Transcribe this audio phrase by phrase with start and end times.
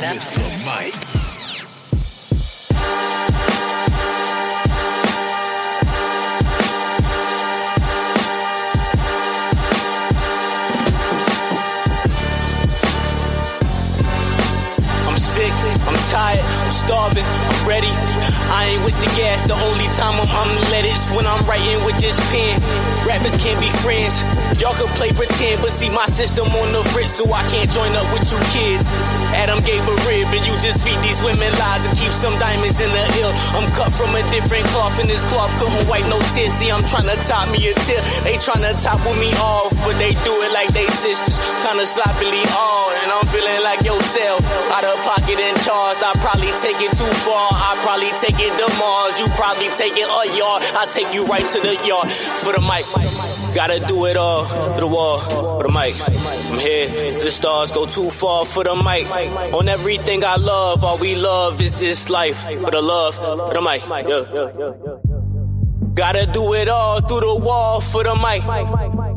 [0.00, 1.09] with the mic.
[18.50, 21.96] I ain't with the gas, the only time I'm unleaded is when I'm writing with
[22.02, 22.58] this pen.
[23.06, 24.14] Rappers can't be friends,
[24.58, 27.94] y'all can play pretend, but see my system on the fritz, so I can't join
[27.94, 28.90] up with you kids.
[29.38, 32.82] Adam gave a rib, and you just feed these women lies and keep some diamonds
[32.82, 33.32] in the ill.
[33.54, 36.52] I'm cut from a different cloth, and this cloth couldn't wipe no tears.
[36.58, 39.94] See, I'm trying to top me a tip, they trying to topple me off, but
[40.02, 44.42] they do it like they sisters, kinda sloppily all, and I'm feeling like yourself,
[44.74, 46.02] out of pocket and charged.
[46.02, 47.48] I probably take it too far.
[47.54, 49.20] I probably take it to Mars.
[49.20, 50.62] You probably take it a yard.
[50.74, 52.84] I take you right to the yard for the mic.
[53.54, 55.94] Gotta do it all for the wall for the mic.
[56.52, 57.18] I'm here.
[57.18, 59.06] The stars go too far for the mic.
[59.54, 62.38] On everything I love, all we love is this life.
[62.40, 63.82] For the love for the mic.
[63.88, 65.10] Yeah.
[65.94, 68.42] Gotta do it all through the wall for the mic.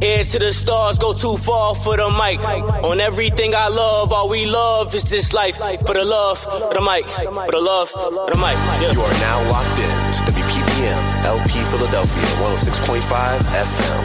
[0.03, 2.43] Head to the stars, go too far for the mic.
[2.83, 5.55] On everything I love, all we love is this life.
[5.55, 8.57] For the love, for the mic, for the love, for the mic.
[8.83, 8.91] Yeah.
[8.91, 14.03] You are now locked in to WPPM LP Philadelphia 106.5 FM.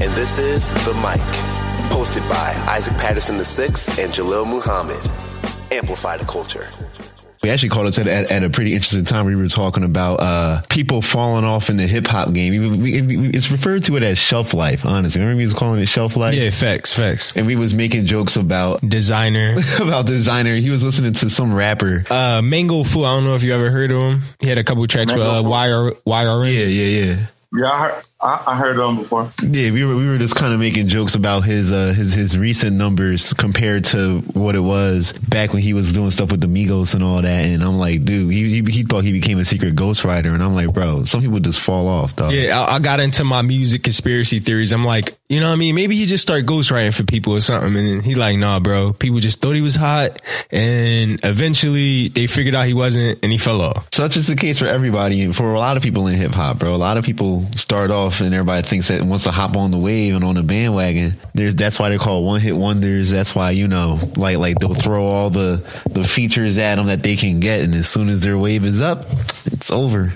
[0.00, 1.20] And this is The Mic,
[1.92, 3.66] hosted by Isaac Patterson VI
[4.02, 4.96] and Jalil Muhammad.
[5.70, 6.68] Amplify the culture.
[7.44, 9.26] We actually called us at, at, at a pretty interesting time.
[9.26, 12.52] We were talking about uh, people falling off in the hip hop game.
[12.52, 14.86] We- we- we- It's referred to it as shelf life.
[14.86, 16.34] Honestly, remember we was calling it shelf life.
[16.34, 17.36] Yeah, facts, facts.
[17.36, 19.56] And we was making jokes about Desiigner.
[19.86, 20.58] about Desiigner.
[20.58, 22.04] He was listening to some rapper.
[22.08, 24.20] Uh, Mango Foo, I don't know if you ever heard of him.
[24.40, 26.46] He had a couple tracks with uh, YR, YRN.
[26.50, 27.26] Yeah, yeah, yeah.
[27.56, 29.30] Yeah, I heard, I, I heard of him before.
[29.42, 32.38] Yeah, we were we were just kind of making jokes about his uh his his
[32.38, 36.46] recent numbers compared to what it was back when he was doing stuff with the
[36.46, 37.44] Migos and all that.
[37.44, 40.54] And I'm like, dude, he he, he thought he became a secret ghostwriter, and I'm
[40.54, 42.32] like, bro, some people just fall off, dog.
[42.32, 44.72] Yeah, I, I got into my music conspiracy theories.
[44.72, 45.74] I'm like, you know what I mean?
[45.74, 47.76] Maybe he just started ghostwriting for people or something.
[47.76, 48.92] And he like, nah, bro.
[48.92, 50.20] People just thought he was hot.
[50.50, 53.88] And eventually they figured out he wasn't and he fell off.
[53.92, 56.58] Such is the case for everybody, and for a lot of people in hip hop,
[56.58, 56.74] bro.
[56.74, 59.78] A lot of people start off and everybody thinks that wants to hop on the
[59.78, 61.12] wave and on the bandwagon.
[61.34, 63.10] There's that's why they're called one hit wonders.
[63.10, 67.02] That's why you know, like like they'll throw all the the features at them that
[67.02, 69.06] they can get, and as soon as their wave is up,
[69.46, 70.12] it's over.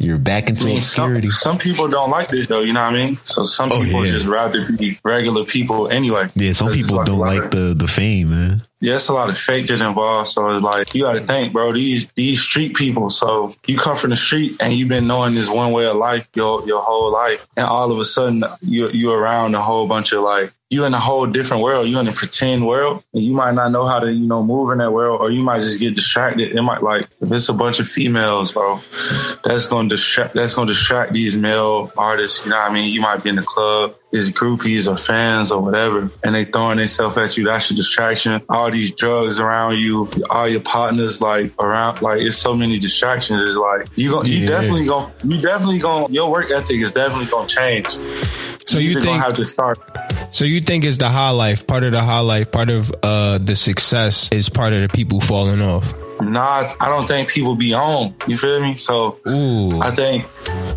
[0.00, 1.30] You're back into I mean, some, obscurity.
[1.32, 3.18] some people don't like this though, you know what I mean?
[3.24, 4.12] So some Oh, people yeah.
[4.12, 6.28] just rather be regular people anyway.
[6.36, 8.62] yeah, some people a don't like of- the the fame, man.
[8.80, 10.28] Yeah, it's a lot of fake shit involved.
[10.28, 11.72] So it's like you got to think, bro.
[11.72, 13.10] These these street people.
[13.10, 16.28] So you come from the street and you've been knowing this one way of life
[16.34, 20.12] your your whole life, and all of a sudden you you around a whole bunch
[20.12, 21.88] of like you in a whole different world.
[21.88, 24.70] You in a pretend world, and you might not know how to you know move
[24.70, 26.54] in that world, or you might just get distracted.
[26.54, 28.80] It might like if it's a bunch of females, bro.
[29.44, 30.34] That's gonna distract.
[30.34, 32.44] That's gonna distract these male artists.
[32.44, 32.92] You know what I mean?
[32.92, 33.94] You might be in the club.
[34.10, 37.44] It's groupies or fans or whatever, and they throwing themselves at you.
[37.44, 38.40] That's your distraction.
[38.48, 43.44] All these drugs around you, all your partners like around, like it's so many distractions.
[43.44, 44.48] It's like you go, you Yeah.
[44.48, 47.90] definitely gonna, you definitely gonna, your work ethic is definitely gonna change.
[48.66, 49.78] So you either think gonna have to start.
[50.30, 53.36] so you think it's the high life, part of the high life, part of uh
[53.36, 55.92] the success is part of the people falling off.
[56.32, 58.14] Nah, I don't think people be on.
[58.26, 58.76] You feel me?
[58.76, 59.80] So Ooh.
[59.80, 60.26] I think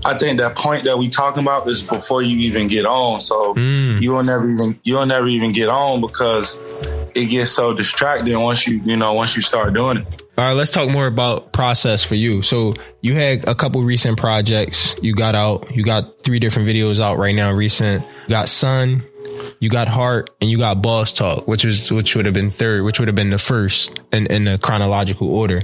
[0.06, 3.22] I think that point that we talking about is before you even get on.
[3.22, 4.02] So Mm.
[4.02, 6.58] you'll never even you'll never even get on because
[7.14, 10.22] it gets so distracting once you you know once you start doing it.
[10.38, 12.42] All right, let's talk more about process for you.
[12.42, 14.96] So you had a couple recent projects.
[15.02, 15.70] You got out.
[15.76, 17.52] You got three different videos out right now.
[17.52, 18.04] Recent.
[18.24, 19.04] You got Sun.
[19.62, 22.82] You got Heart, and you got Boss Talk, which was which would have been third,
[22.84, 25.62] which would have been the first in, in the chronological order.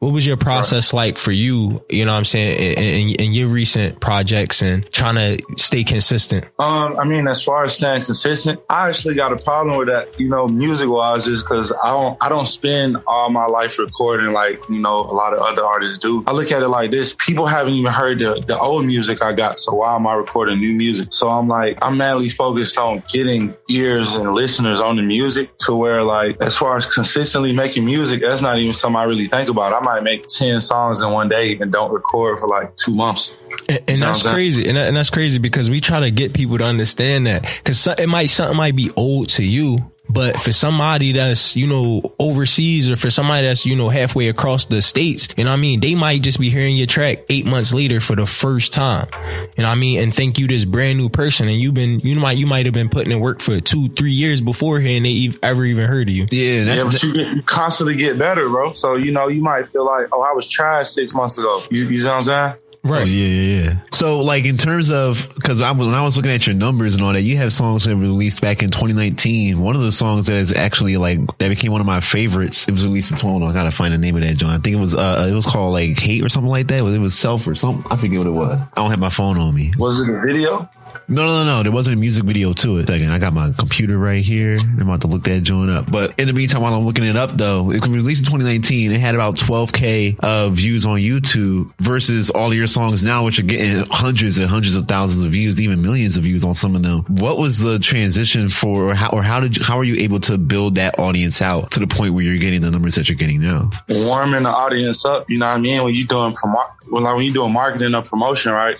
[0.00, 1.82] What was your process like for you?
[1.88, 5.82] You know, what I'm saying in, in, in your recent projects and trying to stay
[5.82, 6.44] consistent.
[6.58, 10.20] Um, I mean, as far as staying consistent, I actually got a problem with that.
[10.20, 14.34] You know, music wise, is because I don't I don't spend all my life recording
[14.34, 16.22] like you know a lot of other artists do.
[16.26, 19.32] I look at it like this: people haven't even heard the the old music I
[19.32, 21.14] got, so why am I recording new music?
[21.14, 23.37] So I'm like, I'm mainly focused on getting
[23.68, 28.20] ears and listeners on the music to where like as far as consistently making music,
[28.20, 29.72] that's not even something I really think about.
[29.72, 33.36] I might make ten songs in one day and don't record for like two months.
[33.68, 34.68] And, and that's crazy.
[34.68, 37.86] And, that- and that's crazy because we try to get people to understand that because
[37.86, 42.90] it might something might be old to you, But for somebody that's, you know, overseas
[42.90, 45.80] or for somebody that's, you know, halfway across the states, you know what I mean?
[45.80, 49.08] They might just be hearing your track eight months later for the first time.
[49.56, 50.02] You know what I mean?
[50.02, 52.66] And think you this brand new person and you've been, you know might, you might
[52.66, 55.86] have been putting in work for two, three years beforehand and they ev- ever even
[55.86, 56.26] heard of you.
[56.30, 58.72] Yeah, that's Yeah, but you, get, you constantly get better, bro.
[58.72, 61.62] So you know you might feel like, oh, I was trash six months ago.
[61.70, 62.54] You, you see what I'm saying?
[62.84, 63.76] Oh, yeah, yeah, yeah.
[63.92, 67.02] So, like, in terms of, because I, when I was looking at your numbers and
[67.02, 69.60] all that, you have songs that were released back in 2019.
[69.60, 72.68] One of the songs that is actually like that became one of my favorites.
[72.68, 73.46] It was released in 20.
[73.46, 74.50] I gotta find the name of that, John.
[74.50, 76.84] I think it was, uh, it was called like Hate or something like that.
[76.84, 77.90] It was Self or something.
[77.90, 78.60] I forget what it was.
[78.60, 79.72] I don't have my phone on me.
[79.78, 80.68] Was it a video?
[81.08, 81.62] No, no, no, no.
[81.62, 82.88] There wasn't a music video to it.
[82.88, 84.58] Second, I got my computer right here.
[84.58, 85.90] I'm about to look that joint up.
[85.90, 88.92] But in the meantime, while I'm looking it up, though, it was released in 2019.
[88.92, 93.42] It had about 12k of views on YouTube versus all your songs now, which are
[93.42, 96.82] getting hundreds and hundreds of thousands of views, even millions of views on some of
[96.82, 97.00] them.
[97.08, 100.20] What was the transition for, or how, or how did you, how are you able
[100.20, 103.16] to build that audience out to the point where you're getting the numbers that you're
[103.16, 103.70] getting now?
[103.88, 105.28] warming the audience up.
[105.28, 105.84] You know what I mean?
[105.84, 108.76] When you doing promo, well, like when you doing marketing or promotion, right?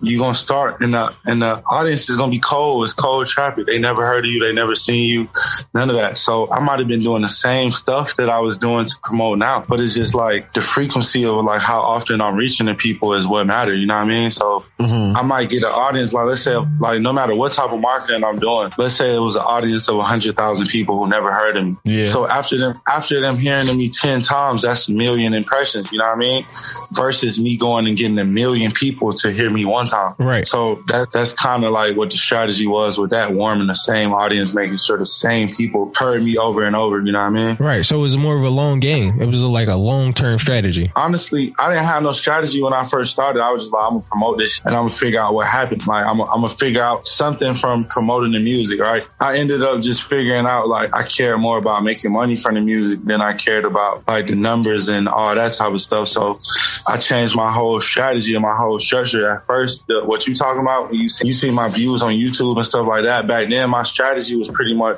[0.00, 2.84] You're gonna start in the and the audience is gonna be cold.
[2.84, 3.66] It's cold traffic.
[3.66, 4.44] They never heard of you.
[4.44, 5.28] They never seen you.
[5.74, 6.16] None of that.
[6.16, 9.38] So I might have been doing the same stuff that I was doing to promote
[9.38, 13.12] now, but it's just like the frequency of like how often I'm reaching the people
[13.12, 13.74] is what matter.
[13.74, 14.30] You know what I mean?
[14.30, 15.16] So mm-hmm.
[15.16, 18.24] I might get an audience like let's say like no matter what type of marketing
[18.24, 21.58] I'm doing, let's say it was an audience of hundred thousand people who never heard
[21.58, 21.76] of me.
[21.84, 22.04] Yeah.
[22.06, 25.92] So after them after them hearing of me ten times, that's a million impressions.
[25.92, 26.42] You know what I mean?
[26.94, 30.14] Versus me going and getting a million people to hear me one time.
[30.18, 30.46] Right.
[30.46, 34.12] So that that's kind of like what the strategy was with that warming the same
[34.12, 37.00] audience, making sure the same people heard me over and over.
[37.00, 37.56] You know what I mean?
[37.58, 37.84] Right.
[37.84, 39.20] So it was more of a long game.
[39.20, 40.92] It was like a long term strategy.
[40.94, 43.40] honestly, I didn't have no strategy when I first started.
[43.40, 45.86] I was just like, I'm gonna promote this and I'm gonna figure out what happened.
[45.86, 49.06] Like, I'm gonna, I'm gonna figure out something from promoting the music, right?
[49.20, 52.60] I ended up just figuring out like I care more about making money from the
[52.60, 56.08] music than I cared about like the numbers and all that type of stuff.
[56.08, 56.38] So
[56.86, 59.30] I changed my whole strategy and my whole structure.
[59.30, 62.12] At first, the, what you talking about, when you see, you see my views on
[62.12, 63.26] YouTube and stuff like that.
[63.26, 64.96] Back then, my strategy was pretty much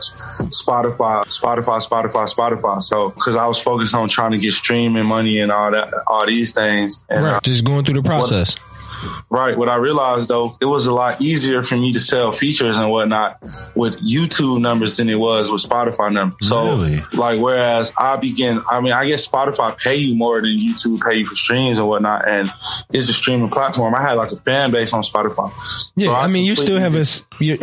[0.51, 2.83] Spotify, Spotify, Spotify, Spotify.
[2.83, 6.27] So, cause I was focused on trying to get streaming money and all that, all
[6.27, 7.05] these things.
[7.09, 7.35] And, Right.
[7.35, 8.57] uh, Just going through the process.
[9.31, 9.57] Right.
[9.57, 12.91] What I realized though, it was a lot easier for me to sell features and
[12.91, 13.39] whatnot
[13.77, 16.37] with YouTube numbers than it was with Spotify numbers.
[16.43, 16.99] So Really?
[17.15, 21.19] like whereas I begin I mean I guess Spotify pay you more than YouTube pay
[21.19, 22.51] you for streams and whatnot and
[22.93, 23.95] it's a streaming platform.
[23.95, 25.51] I had like a fan base on Spotify.
[26.01, 27.01] Yeah, I mean, you still have a,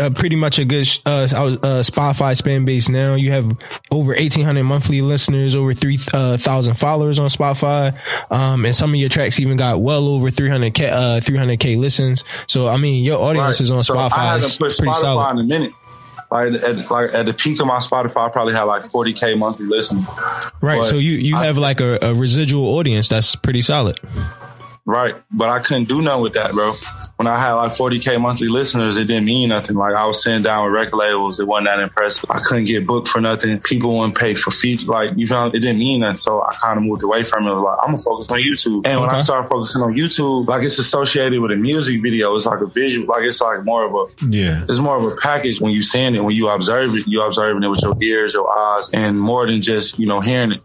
[0.04, 3.16] uh pretty much a good uh, uh, Spotify fan base now.
[3.16, 3.52] You have
[3.92, 7.96] over eighteen hundred monthly listeners, over three thousand uh, followers on Spotify,
[8.32, 11.38] um, and some of your tracks even got well over three hundred k uh, three
[11.38, 12.24] hundred k listens.
[12.48, 14.18] So I mean, your audience is on so I Spotify.
[14.34, 15.32] haven't put Spotify solid.
[15.32, 15.74] in a minute.
[16.30, 19.66] Like at, like at the peak of my Spotify, I probably had like 40k monthly
[19.66, 20.04] listeners.
[20.62, 20.80] Right.
[20.80, 23.98] but So you you I- have like a, a residual audience that's pretty solid.
[24.86, 25.16] Right.
[25.32, 26.76] But I couldn't do nothing with that, bro.
[27.18, 29.76] When I had like 40K monthly listeners, it didn't mean nothing.
[29.76, 31.40] Like I was sitting down with record labels.
[31.40, 32.30] It wasn't that impressive.
[32.30, 33.60] I couldn't get booked for nothing.
[33.62, 34.84] People wouldn't pay for feet.
[34.88, 36.18] Like, you found it didn't mean nothing.
[36.18, 37.50] So I kind of moved away from it.
[37.52, 38.86] Like, I'm to focus on YouTube.
[38.86, 42.36] And when I started focusing on YouTube, like it's associated with a music video.
[42.36, 44.62] It's like a visual, like it's like more of a, Yeah.
[44.62, 47.64] it's more of a package when you seeing it, when you observe it, you observing
[47.64, 50.60] it with your ears, your eyes, and more than just, you know, hearing it.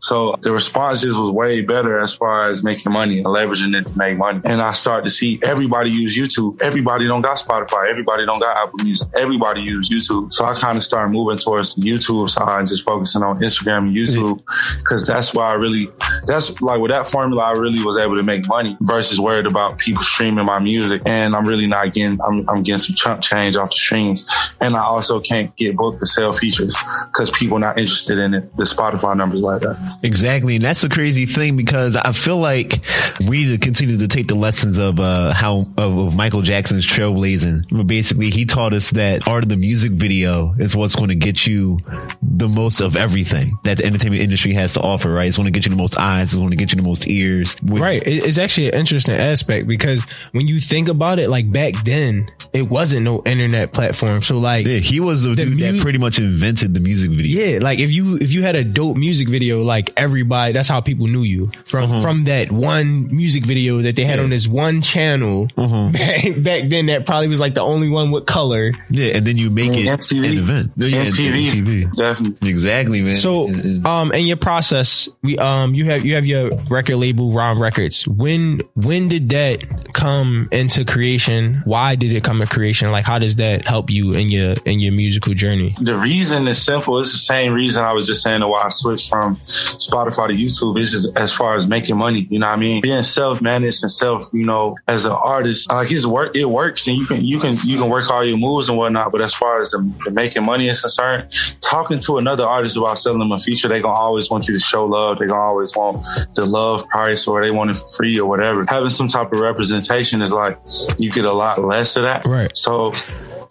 [0.00, 3.98] So the responses was way better as far as making money and leveraging it to
[3.98, 4.40] make money.
[4.44, 6.60] And I start to see everybody use YouTube.
[6.60, 7.90] Everybody don't got Spotify.
[7.90, 9.08] Everybody don't got Apple Music.
[9.14, 10.32] Everybody use YouTube.
[10.32, 13.96] So I kind of started moving towards YouTube side and just focusing on Instagram and
[13.96, 14.20] mm-hmm.
[14.20, 15.86] YouTube because that's why I really,
[16.26, 19.78] that's like with that formula, I really was able to make money versus worried about
[19.78, 21.02] people streaming my music.
[21.06, 24.28] And I'm really not getting, I'm, I'm getting some chunk change off the streams.
[24.60, 26.76] And I also can't get booked to sell features
[27.12, 29.98] because people not interested in it, the Spotify numbers like that.
[30.02, 30.56] Exactly.
[30.56, 32.80] And that's a crazy thing because I feel like
[33.26, 36.86] we need to continue to take the lessons of uh, how of, of Michael Jackson's
[36.86, 37.70] trailblazing.
[37.72, 41.14] Where Basically, he taught us that art of the music video is what's going to
[41.14, 41.78] get you
[42.22, 45.28] the most of everything that the entertainment industry has to offer, right?
[45.28, 47.06] It's going to get you the most eyes, it's going to get you the most
[47.06, 47.56] ears.
[47.62, 48.02] With- Right.
[48.04, 52.68] It's actually an interesting aspect because when you think about it, like back then, it
[52.68, 54.22] wasn't no internet platform.
[54.22, 57.44] So like, Yeah, he was the, The dude that pretty much invented the music video.
[57.52, 60.68] yeah, like if you if you had a dope music video video, like everybody, that's
[60.68, 64.46] how people knew you from from that one music video that they had on this
[64.48, 66.86] one channel back, back then.
[66.86, 68.72] That probably was like the only one with color.
[68.90, 70.32] Yeah, and then you make it MTV.
[70.32, 70.74] an event.
[70.76, 71.96] Yeah, MTV.
[71.96, 72.50] Definitely.
[72.50, 73.16] Exactly, man.
[73.16, 76.96] So, And- and- um, in your process, we um, you have you have your record
[76.96, 78.06] label, Ryme Records.
[78.08, 81.62] When when did that come into creation?
[81.64, 82.90] Why did it come to creation?
[82.90, 85.70] Like, how does that help you in your in your musical journey?
[85.80, 86.98] The reason is simple.
[87.00, 90.78] It's the same reason I was just saying why I switched from Spotify to YouTube.
[90.78, 92.26] It's just as far as making money.
[92.30, 92.82] You know what I mean?
[92.82, 96.34] Being self managed and self, you know, as an artist, like it's work.
[96.34, 99.12] It works, and you can you can you can work all your moves and whatnot.
[99.12, 101.28] But as far as the, the making money is concerned,
[101.60, 104.60] talking to another artist about selling them a feature, they gonna always want you to
[104.60, 105.18] show love.
[105.18, 105.98] They gonna always want
[106.34, 108.64] the love price, or they want it for free or whatever.
[108.68, 110.58] Having some type of representation is like
[110.98, 112.24] you get a lot less of that.
[112.24, 112.56] Right.
[112.56, 112.94] So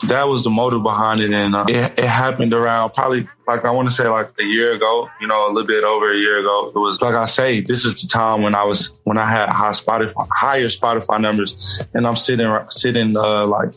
[0.08, 3.72] that was the motive behind it, and uh, it, it happened around probably like I
[3.72, 5.10] want to say like a year ago.
[5.22, 6.72] You know, a little bit over a year ago.
[6.74, 9.50] It was like I say, this is the time when I was when I had
[9.50, 11.58] high Spotify, higher Spotify numbers,
[11.94, 13.74] and I'm sitting sitting uh, like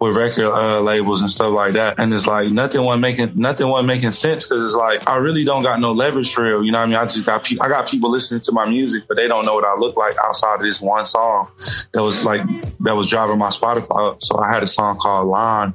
[0.00, 3.68] with record uh, labels and stuff like that, and it's like nothing wasn't making nothing
[3.68, 6.62] wasn't making sense because it's like I really don't got no leverage for real.
[6.62, 6.96] You know what I mean?
[6.96, 7.64] I just got people.
[7.64, 10.16] I got people listening to my music, but they don't know what I look like
[10.24, 11.48] outside of this one song
[11.92, 12.42] that was like
[12.80, 14.22] that was driving my Spotify up.
[14.22, 15.67] So I had a song called Line,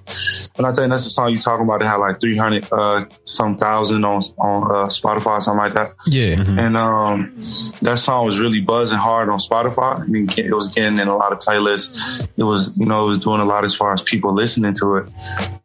[0.57, 1.81] and I think that's the song you talking about.
[1.81, 5.93] It had like 300 uh, some thousand on on uh, Spotify, something like that.
[6.07, 6.43] Yeah.
[6.57, 7.35] And um,
[7.81, 9.99] that song was really buzzing hard on Spotify.
[9.99, 12.27] I mean, it was getting in a lot of playlists.
[12.37, 14.97] It was, you know, it was doing a lot as far as people listening to
[14.97, 15.09] it.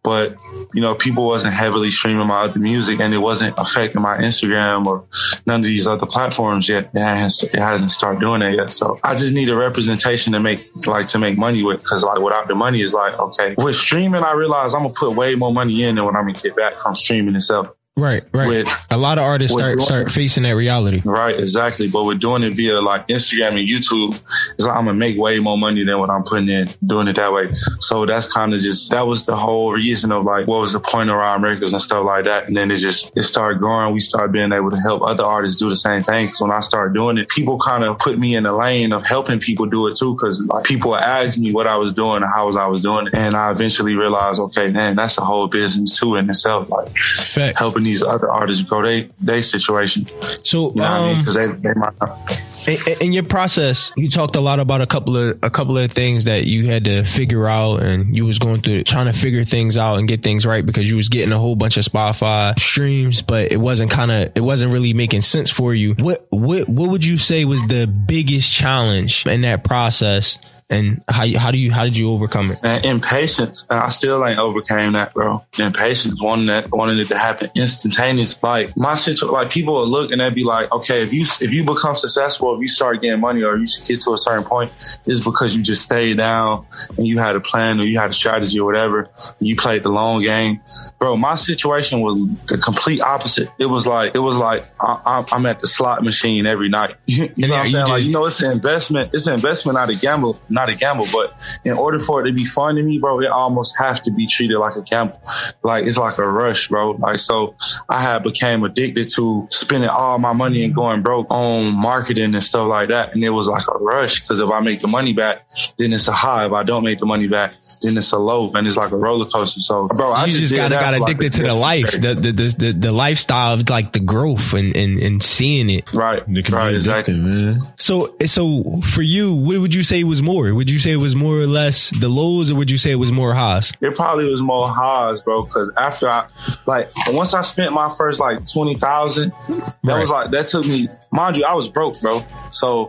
[0.08, 0.40] But,
[0.72, 4.86] you know, people wasn't heavily streaming my other music and it wasn't affecting my Instagram
[4.86, 5.04] or
[5.44, 6.90] none of these other platforms yet.
[6.94, 8.72] It hasn't, it hasn't started doing that yet.
[8.72, 11.84] So I just need a representation to make, like, to make money with.
[11.84, 15.14] Cause like without the money, it's like, okay, with streaming, I realize I'm gonna put
[15.14, 17.68] way more money in than what I'm gonna get back from streaming itself.
[17.98, 18.22] Right.
[18.32, 18.48] Right.
[18.48, 21.02] With- a lot of artists start start facing that reality.
[21.04, 21.88] Right, exactly.
[21.88, 24.18] But we're doing it via like Instagram and YouTube.
[24.54, 27.16] It's like I'm gonna make way more money than what I'm putting in doing it
[27.16, 27.52] that way.
[27.80, 30.80] So that's kind of just that was the whole reason of like what was the
[30.80, 32.46] point around records and stuff like that.
[32.46, 33.92] And then it just it started growing.
[33.92, 36.32] We started being able to help other artists do the same thing.
[36.32, 39.04] So when I started doing it, people kind of put me in the lane of
[39.04, 42.32] helping people do it too, because like people asked me what I was doing and
[42.32, 45.48] how was I was doing it, and I eventually realized, okay, man, that's a whole
[45.48, 46.68] business too in itself.
[46.70, 46.88] Like
[47.24, 47.58] Facts.
[47.58, 50.06] helping these other artists go they they situation.
[50.44, 51.28] So, You know what I mean?
[51.28, 52.68] um, they, they might not.
[52.68, 55.90] in, in your process, you talked a lot about a couple of a couple of
[55.90, 59.44] things that you had to figure out, and you was going through trying to figure
[59.44, 62.58] things out and get things right because you was getting a whole bunch of Spotify
[62.58, 65.94] streams, but it wasn't kind of it wasn't really making sense for you.
[65.94, 70.38] What what what would you say was the biggest challenge in that process,
[70.70, 72.58] and how you- how do you how did you overcome it?
[72.62, 75.42] And impatience, and I still ain't overcame that, bro.
[75.58, 78.40] Impatience, wanting that, wanting it to happen instantaneous.
[78.42, 81.50] Like my situation, like people will look and they'd be like, okay, if you if
[81.50, 84.44] you become successful, if you start getting money, or you should get to a certain
[84.44, 84.74] point,
[85.06, 88.14] it's because you just stayed down and you had a plan or you had a
[88.14, 89.08] strategy or whatever.
[89.40, 90.60] You played the long game,
[90.98, 91.16] bro.
[91.16, 92.14] My situation was
[92.46, 93.48] the complete opposite.
[93.58, 96.96] It was like it was like I, I'm- I'm at the slot machine every night.
[97.06, 97.86] you know what I'm saying?
[97.88, 99.10] Like you know, it's an investment.
[99.14, 100.38] It's an investment, not a gamble.
[100.58, 101.32] Not a gamble, but
[101.64, 104.26] in order for it to be fun to me, bro, it almost has to be
[104.26, 105.20] treated like a gamble.
[105.62, 106.92] Like it's like a rush, bro.
[106.92, 107.54] Like so,
[107.88, 112.42] I had became addicted to spending all my money and going broke on marketing and
[112.42, 115.12] stuff like that, and it was like a rush because if I make the money
[115.12, 115.46] back,
[115.78, 116.46] then it's a high.
[116.46, 118.96] If I don't make the money back, then it's a low, and it's like a
[118.96, 119.60] roller coaster.
[119.60, 122.14] So, bro, I you just, just got got for like addicted to the life, the
[122.14, 125.92] the, the the the lifestyle of like the growth and and, and seeing it.
[125.92, 127.16] Right, it right, exactly.
[127.16, 127.62] man.
[127.76, 130.47] So, so for you, what would you say was more?
[130.54, 132.96] Would you say it was more or less the lows, or would you say it
[132.96, 133.72] was more highs?
[133.80, 135.44] it probably was more highs, bro.
[135.44, 136.26] Because after I,
[136.66, 140.00] like, once I spent my first like twenty thousand, that Right.
[140.00, 140.88] was like that took me.
[141.12, 142.20] Mind you, I was broke, bro.
[142.50, 142.88] So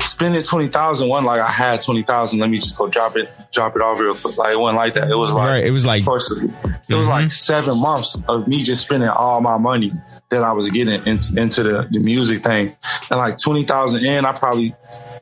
[0.00, 2.38] spending twenty thousand, one like I had twenty thousand.
[2.38, 4.36] Let me just go drop it, drop it off real quick.
[4.38, 5.10] Like it wasn't like that.
[5.10, 6.28] It was like Right, it was like- it was
[6.88, 7.08] mm-hmm.
[7.08, 9.92] like seven months of me just spending all my money
[10.30, 12.74] that I was getting into, into the, the music thing.
[13.10, 14.74] And like twenty thousand in, I probably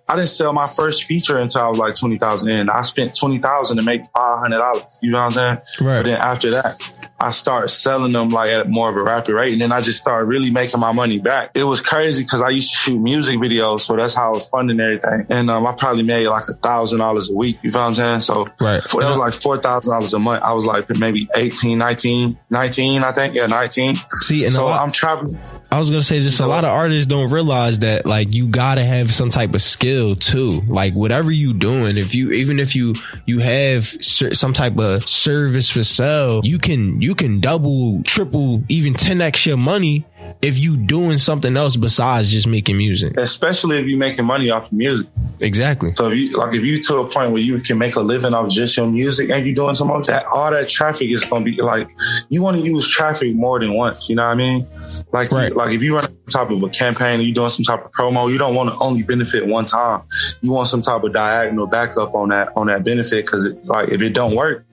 [0.09, 2.69] I didn't sell my first feature until I was like twenty thousand in.
[2.71, 4.85] I spent twenty thousand to make five hundred dollars.
[5.03, 5.87] You know what I'm saying?
[5.89, 6.03] Right.
[6.03, 9.53] But then after that, I started selling them like at more of a rapid rate,
[9.53, 11.51] and then I just started really making my money back.
[11.55, 14.49] It was crazy because I used to shoot music videos, so that's how I was
[14.49, 15.27] funding everything.
[15.29, 17.59] And um, I probably made like a thousand dollars a week.
[17.63, 18.21] You know what I'm saying?
[18.21, 18.83] So Right.
[18.83, 20.43] for, it was like four thousand dollars a month.
[20.43, 23.35] I was like maybe 18, 19, 19, I think.
[23.35, 23.95] Yeah, nineteen.
[24.21, 25.39] See, and so I'm traveling.
[25.71, 28.85] I was gonna say, just a lot of artists don't realize that like you gotta
[28.85, 30.63] have some type of skill too.
[30.67, 32.95] Like whatever you doing, if you even if you
[33.27, 38.95] you have some type of service for sale, you can you can double, triple, even
[38.95, 40.07] ten x your money
[40.43, 43.17] if you doing something else besides just making music.
[43.17, 45.07] Especially if you're making money off of music.
[45.41, 45.93] Exactly.
[45.97, 48.35] So if you like if you to a point where you can make a living
[48.35, 51.45] off just your music and you're doing some of that, all that traffic is gonna
[51.45, 51.89] be like
[52.29, 54.09] you want to use traffic more than once.
[54.09, 54.67] You know what I mean?
[55.13, 55.55] Like Right.
[55.55, 57.91] like if you run some type of a campaign and you're doing some type of
[57.93, 60.03] promo, you don't want to only benefit one time.
[60.41, 64.01] You want some type of diagonal backup on that on that benefit because like if
[64.01, 64.67] it don't work,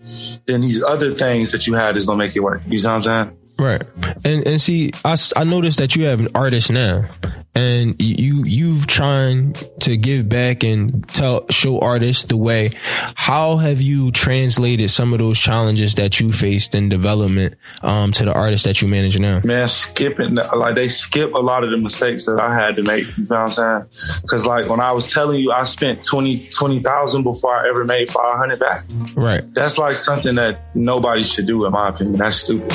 [0.45, 2.61] then these other things that you had is gonna make it work.
[2.67, 3.37] You know what I'm saying?
[3.61, 3.83] Right.
[4.25, 7.07] And and see, I, I noticed that you have an artist now,
[7.53, 12.71] and you you've trying to give back and tell show artists the way.
[13.15, 17.53] How have you translated some of those challenges that you faced in development
[17.83, 19.41] um, to the artists that you manage now?
[19.43, 23.05] man, skipping like they skip a lot of the mistakes that I had to make.
[23.15, 24.21] You know what I'm saying?
[24.23, 28.09] Because like when I was telling you, I spent 20 20,000 before I ever made
[28.09, 28.85] five hundred back.
[29.15, 29.43] Right.
[29.53, 32.17] That's like something that nobody should do, in my opinion.
[32.17, 32.71] That's stupid.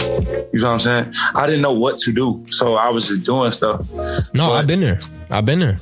[0.53, 1.15] You know what I'm saying?
[1.35, 3.81] I didn't know what to do, so I was just doing stuff.
[3.93, 5.01] No, But- I've been there.
[5.29, 5.79] I've been there.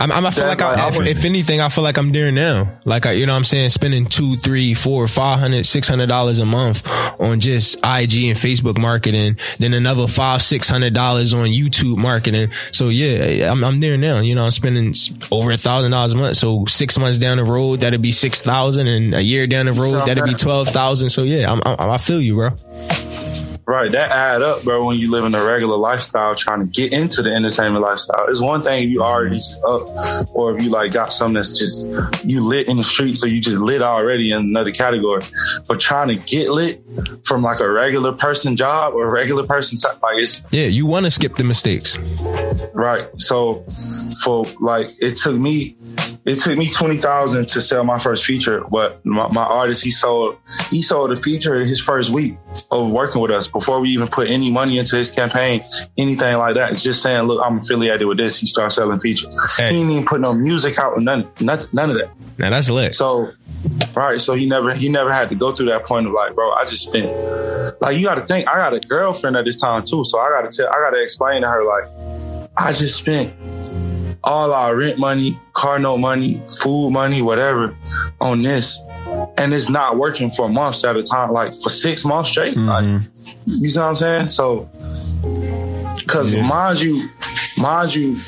[0.00, 2.78] I'm, I'm, I feel like, I, I if, anything, I feel like I'm there now.
[2.84, 3.70] Like, I, you know what I'm saying?
[3.70, 6.86] Spending two, three, four, five hundred, six hundred dollars a month
[7.20, 12.50] on just IG and Facebook marketing, then another five, six hundred dollars on YouTube marketing.
[12.72, 14.20] So yeah, I'm, I'm there now.
[14.20, 14.94] You know, I'm spending
[15.30, 16.36] over a thousand dollars a month.
[16.36, 19.72] So six months down the road, that'd be six thousand, and a year down the
[19.72, 21.10] road, that'd be twelve thousand.
[21.10, 22.50] So yeah, I'm, I'm, I feel you, bro.
[23.68, 24.82] Right, that add up, bro.
[24.82, 28.40] When you live in a regular lifestyle, trying to get into the entertainment lifestyle, it's
[28.40, 31.86] one thing if you already up, or if you like got something that's just
[32.24, 35.22] you lit in the street, so you just lit already in another category.
[35.66, 36.82] But trying to get lit
[37.24, 41.04] from like a regular person job or a regular person like it's Yeah, you want
[41.04, 41.98] to skip the mistakes.
[42.72, 43.06] Right.
[43.20, 43.66] So
[44.24, 45.76] for like it took me
[46.24, 49.90] it took me twenty thousand to sell my first feature, but my, my artist he
[49.90, 50.36] sold
[50.70, 52.36] he sold a feature his first week
[52.70, 55.62] of working with us before we even put any money into his campaign,
[55.96, 56.72] anything like that.
[56.72, 58.38] It's just saying, look, I'm affiliated with this.
[58.38, 59.34] He started selling features.
[59.56, 59.70] Hey.
[59.70, 62.10] He didn't even put no music out or none, nothing, none of that.
[62.38, 62.94] Now that's lit.
[62.94, 63.30] So,
[63.94, 64.20] right.
[64.20, 66.64] So he never he never had to go through that point of like, bro, I
[66.64, 67.06] just spent
[67.80, 68.48] like you got to think.
[68.48, 70.90] I got a girlfriend at this time too, so I got to tell, I got
[70.90, 73.32] to explain to her like, I just spent
[74.24, 77.74] all our rent money, car note money, food money, whatever,
[78.20, 78.78] on this,
[79.38, 82.56] and it's not working for months at a time, like for six months straight.
[82.56, 82.68] Mm-hmm.
[82.68, 83.04] Like,
[83.46, 84.28] you see what I'm saying?
[84.28, 84.68] So,
[85.98, 87.06] because mind you,
[87.58, 88.18] mind you,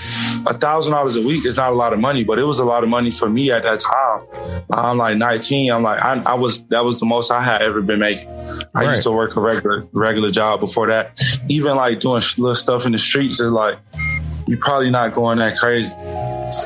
[0.47, 2.64] a thousand dollars a week is not a lot of money, but it was a
[2.64, 4.64] lot of money for me at that time.
[4.73, 5.70] I'm like 19.
[5.70, 8.28] I'm like, I, I was, that was the most I had ever been making.
[8.28, 8.88] I Right.
[8.91, 11.12] used to work a regular, regular job before that.
[11.49, 13.78] Even like doing little stuff in the streets is like,
[14.50, 15.95] you're probably not going that crazy.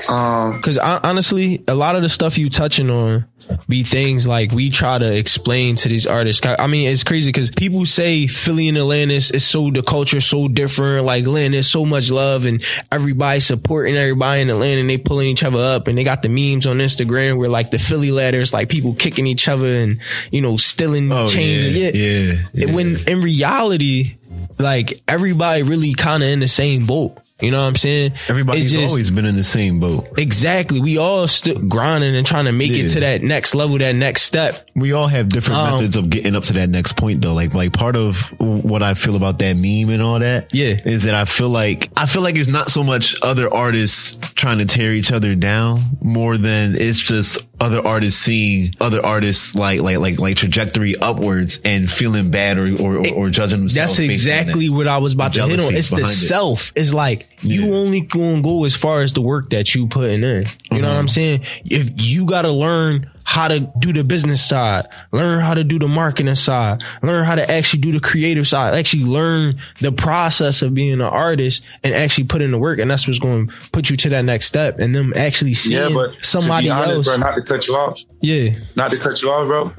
[0.09, 3.27] Um, Because honestly, a lot of the stuff you touching on
[3.68, 6.40] be things like we try to explain to these artists.
[6.47, 10.23] I mean, it's crazy because people say Philly and Atlanta is, is so the culture
[10.23, 11.05] so different.
[11.05, 15.29] Like Atlanta, there's so much love and everybody supporting everybody in Atlanta and they pulling
[15.29, 18.55] each other up and they got the memes on Instagram where like the Philly letters,
[18.55, 21.77] like people kicking each other and you know stealing Oh, chains.
[21.77, 22.73] yeah, yeah, yeah.
[22.75, 24.16] When in reality,
[24.59, 27.18] like everybody really kind of in the same boat.
[27.40, 28.12] You know what I'm saying?
[28.29, 30.07] Everybody's just- always been in the same boat.
[30.18, 30.79] Exactly.
[30.81, 32.85] We all stood grinding and trying to make Yeah.
[32.85, 34.68] it to that next level, that next step.
[34.77, 37.35] We all have different Um, methods of getting up to that next point though.
[37.35, 40.77] Like like part of what I feel about that meme and all that Yeah.
[40.85, 44.59] is that I feel like I feel like it's not so much other artists trying
[44.59, 49.81] to tear each other down more than it's just other artists seeing other artists like
[49.81, 53.96] like like like trajectory upwards and feeling bad or or, or, or judging themselves.
[53.96, 54.74] That's exactly that.
[54.74, 55.74] what I was about to hit on.
[55.74, 56.07] It's the it.
[56.07, 56.72] self.
[56.77, 57.74] It's like you Yeah.
[57.74, 60.46] only gonna go as far as the work that you putting in.
[60.70, 60.98] You know what Mm-hmm.
[60.98, 61.40] I'm saying?
[61.64, 65.88] If you gotta learn how to do the business side, learn how to do the
[65.88, 70.74] marketing side, learn how to actually do the creative side, actually learn the process of
[70.74, 72.78] being an artist and actually put in the work.
[72.78, 75.90] And that's what's going to put you to that next step and them actually seeing
[75.90, 77.06] yeah, but somebody honest, else.
[77.06, 78.50] bro, not to cut you off, yeah.
[78.76, 79.72] not to cut you off, bro.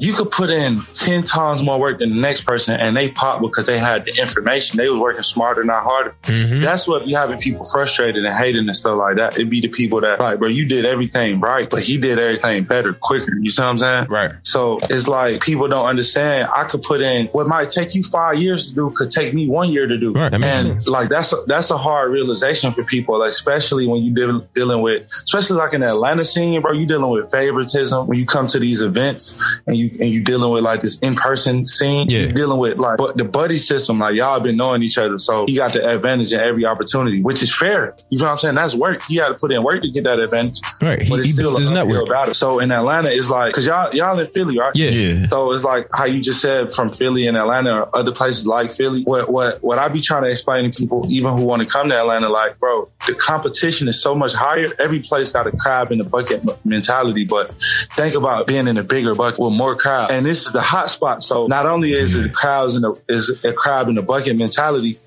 [0.00, 3.42] You could put in ten times more work than the next person, and they pop
[3.42, 4.76] because they had the information.
[4.76, 6.14] They was working smarter, not harder.
[6.22, 6.60] Mm-hmm.
[6.60, 9.34] That's what be having people frustrated and hating and stuff like that.
[9.34, 12.64] It'd be the people that like, bro, you did everything right, but he did everything
[12.68, 13.34] better, quicker.
[13.40, 14.06] You see what I'm saying?
[14.08, 14.32] Right.
[14.42, 16.48] So it's like people don't understand.
[16.54, 19.48] I could put in what might take you five years to do could take me
[19.48, 20.12] one year to do.
[20.12, 20.86] Right, and sense.
[20.88, 24.82] like that's a, that's a hard realization for people, like, especially when you deal, dealing
[24.82, 26.72] with, especially like in the Atlanta scene, bro.
[26.72, 30.52] You dealing with favoritism when you come to these events and you and you dealing
[30.52, 32.20] with like this in person scene, Yeah.
[32.20, 35.44] you're dealing with like but the buddy system, like y'all been knowing each other, so
[35.46, 37.94] he got the advantage in every opportunity, which is fair.
[38.10, 38.54] You know what I'm saying?
[38.56, 39.00] That's work.
[39.08, 40.60] He had to put in work to get that advantage.
[40.82, 41.02] Right.
[41.02, 42.08] He- But it's he still built his an uphill network.
[42.10, 42.34] battle.
[42.58, 44.72] So in Atlanta, it's like because y'all y'all in Philly, right?
[44.74, 44.90] Yeah.
[44.90, 45.26] Yeah.
[45.26, 48.72] So it's like how you just said from Philly and Atlanta or other places like
[48.72, 49.02] Philly.
[49.04, 51.88] What what what I be trying to explain to people, even who want to come
[51.90, 54.68] to Atlanta, like, bro, the competition is so much higher.
[54.78, 57.54] Every place got a crab in the bucket mentality, but
[57.92, 60.10] think about being in a bigger bucket with more crowd.
[60.10, 61.22] And this is the hot spot.
[61.22, 64.98] So not only is it crowds in the is a crab in the bucket mentality,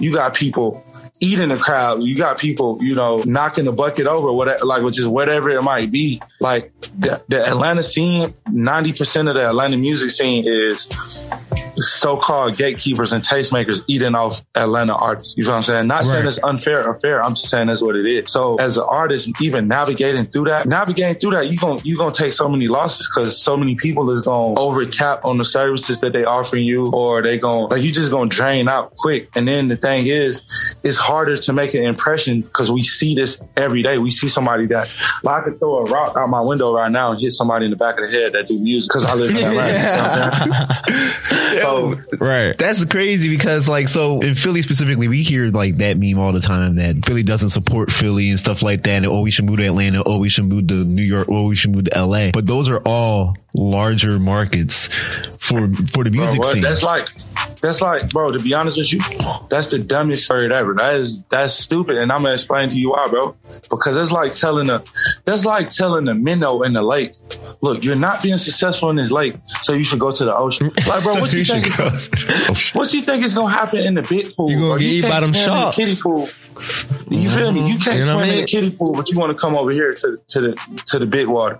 [0.00, 0.84] you got people
[1.20, 2.02] eating the crowd.
[2.02, 5.62] You got people, you know, knocking the bucket over, whatever, like which is whatever it
[5.62, 6.20] might be.
[6.40, 10.88] Like the, the Atlanta scene, ninety percent of the Atlanta music scene is
[11.80, 15.36] so-called gatekeepers and tastemakers eating off Atlanta artists.
[15.36, 15.86] You know what I'm saying?
[15.86, 17.22] Not saying it's unfair or fair.
[17.22, 18.30] I'm just saying that's what it is.
[18.32, 22.12] So as an artist, even navigating through that, navigating through that, you going you gonna
[22.12, 26.00] take so many losses because so many people is gonna over cap on the services
[26.00, 29.28] that they offering you, or they going like you just gonna drain out quick.
[29.36, 30.42] And then the thing is,
[30.84, 33.98] it's harder to make an impression because we see this every day.
[33.98, 34.90] We see somebody that
[35.22, 37.70] like I could throw a rock out my window right now and hit somebody in
[37.70, 40.82] the back of the head that do music because I live in Atlanta.
[41.54, 42.18] You know what I'm saying?
[42.18, 42.58] So Right.
[42.58, 46.40] That's crazy because like so in Philly specifically, we hear like that meme all the
[46.40, 48.90] time that Philly doesn't support Philly and stuff like that.
[48.90, 50.02] And oh, we should move to Atlanta.
[50.04, 51.28] Oh, we should move to New York.
[51.30, 52.30] Oh, we should move to LA.
[52.32, 54.86] But those are all larger markets
[55.40, 56.52] for for the music what?
[56.52, 56.62] scene.
[56.62, 57.08] That's like,
[57.60, 58.28] that's like, bro.
[58.28, 59.00] To be honest with you,
[59.48, 60.74] that's the dumbest word ever.
[60.74, 63.36] That is that's stupid, and I'm gonna explain to you why, bro.
[63.70, 64.82] Because it's like telling a,
[65.24, 67.12] that's like telling a minnow in the lake,
[67.60, 70.70] look, you're not being successful in this lake, so you should go to the ocean.
[70.90, 71.78] Like, bro, what you should think?
[72.50, 74.50] Is, what you think is gonna happen in the big pool?
[74.50, 75.76] You're gonna get eat can't by them in the sharks.
[75.76, 76.28] kiddie pool.
[77.10, 77.66] You feel me?
[77.68, 77.82] You mm-hmm.
[77.82, 79.70] can't You know swim I in the kiddie pool, but you want to come over
[79.70, 81.58] here to to the to the big water.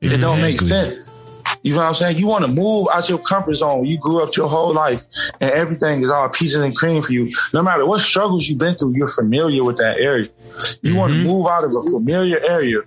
[0.00, 1.10] It don't make sense.
[1.62, 2.18] You know what I'm saying?
[2.18, 3.84] You want to move out your comfort zone.
[3.84, 5.00] You grew up your whole life
[5.40, 7.28] and everything is all peaches and cream for you.
[7.52, 10.26] No matter what struggles you've been through, you're familiar with that area.
[10.82, 11.28] You want to mm-hmm.
[11.28, 12.78] move out of a familiar area.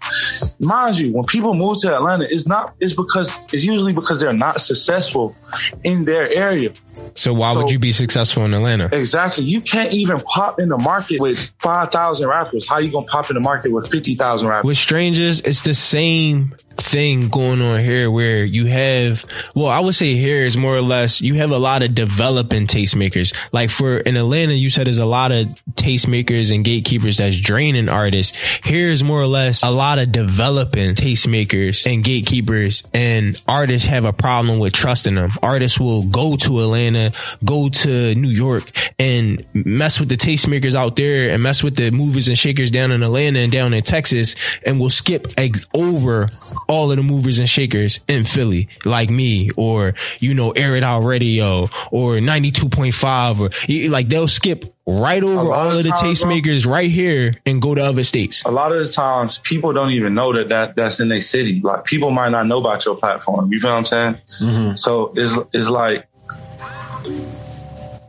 [0.60, 4.34] Mind you, when people move to Atlanta, it's not, it's because, it's usually because they're
[4.34, 5.36] not successful
[5.84, 6.72] in their area.
[7.14, 8.90] So why would you be successful in Atlanta?
[8.92, 9.44] Exactly.
[9.44, 12.68] You can't even pop in the market with 5,000 rappers.
[12.68, 14.66] How you going to pop in the market with 50,000 rappers?
[14.66, 16.54] With strangers, it's the same
[16.96, 20.82] thing going on here where you have, well, I would say here is more or
[20.82, 23.36] less, you have a lot of developing tastemakers.
[23.52, 27.90] Like for in Atlanta, you said there's a lot of tastemakers and gatekeepers that's draining
[27.90, 28.38] artists.
[28.64, 34.06] Here is more or less a lot of developing tastemakers and gatekeepers and artists have
[34.06, 35.32] a problem with trusting them.
[35.44, 37.12] Artists will go to Atlanta,
[37.44, 41.92] go to New York and mess with the tastemakers out there and mess with the
[41.92, 45.28] movers and shakers down in Atlanta and down in Texas and will skip
[45.74, 46.30] over
[46.70, 50.84] all of the movers and shakers in Philly, like me, or, you know, Air It
[50.84, 56.22] Out Radio or 92.5 or like they'll skip right over all of of the times,
[56.22, 56.32] bro.
[56.32, 58.44] tastemakers right here and go to other states.
[58.46, 61.60] a lot of the times people don't even know that, that that's in their city.
[61.62, 63.52] Like people might not know about your platform.
[63.52, 64.18] You feel what I'm saying?
[64.42, 64.76] Mm-hmm.
[64.76, 66.08] So it's it's like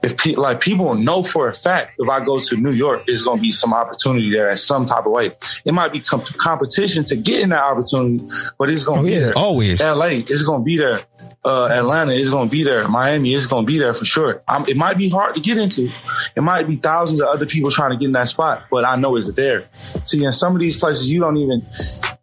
[0.07, 3.23] if pe- like people know for a fact if I go to New York, there's
[3.23, 5.31] gonna be some opportunity there in some type of way.
[5.65, 8.25] It might be com- competition to get in that opportunity,
[8.59, 9.33] but it's gonna Oh, be yeah, there.
[9.37, 9.81] always.
[9.83, 11.01] LA is gonna be there.
[11.45, 12.87] Uh, Atlanta is gonna be there.
[12.89, 14.41] Miami is gonna be there for sure.
[14.49, 15.91] Um, it might be hard to get into.
[16.37, 18.97] It might be thousands of other people trying to get in that spot, but I
[18.97, 19.65] know it's there.
[20.05, 21.65] See, in some of these places, you don't even.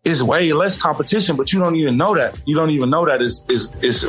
[0.05, 2.37] It's way less competition, but you don't even know that.
[2.45, 4.03] You don't even know that it's it's, it's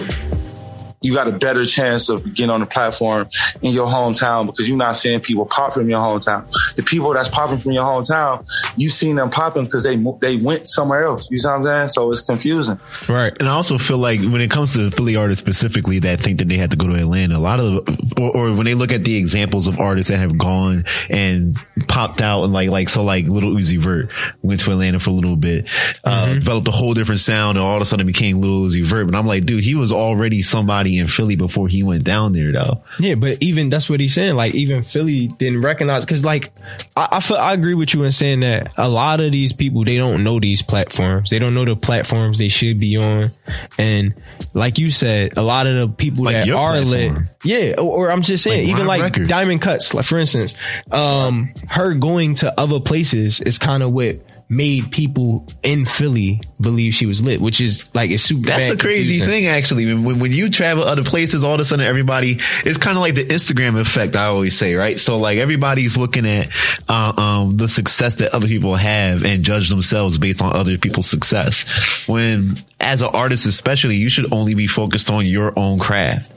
[1.05, 3.29] you got a better chance of getting on the platform
[3.61, 6.51] in your hometown because you're not seeing people pop from your hometown.
[6.77, 8.43] The people that's popping from your hometown,
[8.79, 11.29] you've seen them popping because they they went somewhere else.
[11.31, 11.89] You see what I'm saying?
[11.89, 12.79] So it's confusing.
[13.07, 13.37] Right.
[13.39, 16.49] And I also feel like when it comes to Philly artists specifically that think that
[16.49, 17.87] they have to go to Atlanta, a lot of,
[18.19, 21.55] or, or when they look at the examples of artists that have gone and
[21.87, 24.11] popped out and like, like, so like Lil Uzi Vert
[24.43, 25.69] went to Atlanta for a little bit,
[26.05, 29.05] uh, developed a whole different sound and all of a sudden became Lil Uzi Vert.
[29.05, 32.53] But I'm like, dude, he was already somebody in Philly before he went down there
[32.53, 32.83] though.
[32.99, 34.35] Yeah, but even that's what he's saying.
[34.35, 36.53] Like even Philly didn't recognize because like
[36.97, 39.85] I I, feel, I agree with you in saying that a lot of these people
[39.85, 41.31] they don't know these platforms.
[41.31, 43.33] They don't know the platforms they should be on,
[43.79, 44.15] and
[44.55, 46.89] like you said, a lot of the people Like that are platform.
[46.91, 47.75] lit, yeah.
[47.79, 49.29] Or, or I'm just saying, Like even like Records.
[49.29, 50.55] Diamond Cuts, like for instance,
[50.93, 54.17] um, her going to other places is kind of what
[54.49, 58.43] made people in Philly believe she was lit, which is like it's super.
[58.47, 59.29] That's a crazy confusing.
[59.29, 59.87] thing, actually.
[59.95, 63.15] When when you travel other places, all of a sudden everybody it's kind of like
[63.15, 64.17] the Instagram effect.
[64.17, 64.99] I always say, right?
[64.99, 66.49] So like everybody's looking at
[66.89, 71.09] uh, um, the success that other people have and judge themselves based on other people's
[71.09, 72.07] success.
[72.09, 76.33] When as an artist, especially, you should only be focused on your own craft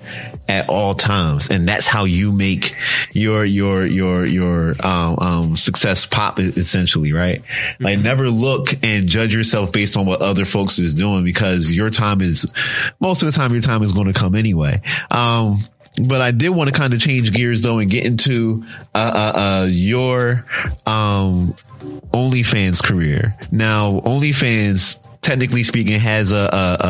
[0.47, 2.73] at all times, and that's how you make
[3.11, 6.39] your your your your um, um, success pop.
[6.39, 7.41] Essentially, right?
[7.81, 11.89] Like, never look and judge yourself based on what other folks is doing because your
[11.89, 12.49] time is
[13.01, 14.81] most of the time your time is going to come anyway.
[15.11, 15.57] Um,
[16.01, 19.39] but I did want to kind of change gears though and get into uh, uh,
[19.39, 20.41] uh, your
[20.85, 21.49] um,
[22.13, 23.31] OnlyFans career.
[23.51, 26.87] Now, OnlyFans, technically speaking, has a, a,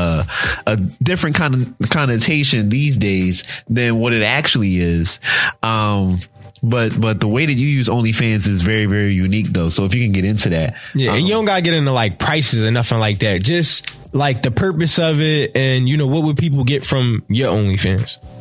[0.67, 5.19] a, a different kind of connotation these days than what it actually is.
[5.63, 6.19] Um,
[6.63, 9.69] but but the way that you use OnlyFans is very very unique though.
[9.69, 11.91] So if you can get into that, Yeah, um, and you don't gotta get into
[11.91, 13.43] like prices or nothing like that.
[13.43, 17.53] Just like the purpose of it, and you know what would people get from your
[17.53, 18.36] OnlyFans?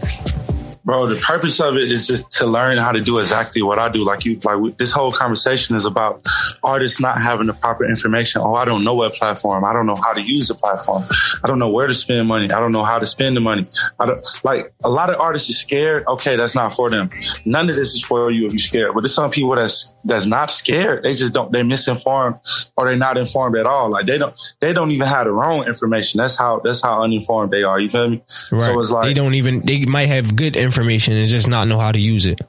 [0.87, 3.89] Bro, the purpose of it is just to learn how to do exactly what I
[3.89, 4.05] do.
[4.05, 6.25] Like you, like we, this whole conversation is about
[6.63, 8.41] artists not having the proper information.
[8.41, 9.65] Oh, I don't know what platform.
[9.65, 11.03] I don't know how to use the platform.
[11.43, 12.53] I don't know where to spend money.
[12.53, 13.65] I don't know how to spend the money.
[13.99, 16.05] I don't like a lot of artists are scared.
[16.07, 17.09] Okay, that's not for them.
[17.45, 18.95] None of this is for you if you're scared.
[18.95, 21.03] But there's some people that's that's not scared.
[21.03, 21.51] They just don't.
[21.51, 22.37] They're misinformed
[22.77, 23.91] or they're not informed at all.
[23.91, 24.37] Like they don't.
[24.61, 26.19] They don't even have their own information.
[26.19, 26.61] That's how.
[26.61, 27.81] That's how uninformed they are.
[27.81, 28.23] You feel me?
[28.53, 28.63] Right.
[28.63, 31.79] So it's like they don't even they might have good information and just not know
[31.79, 32.41] how to use it.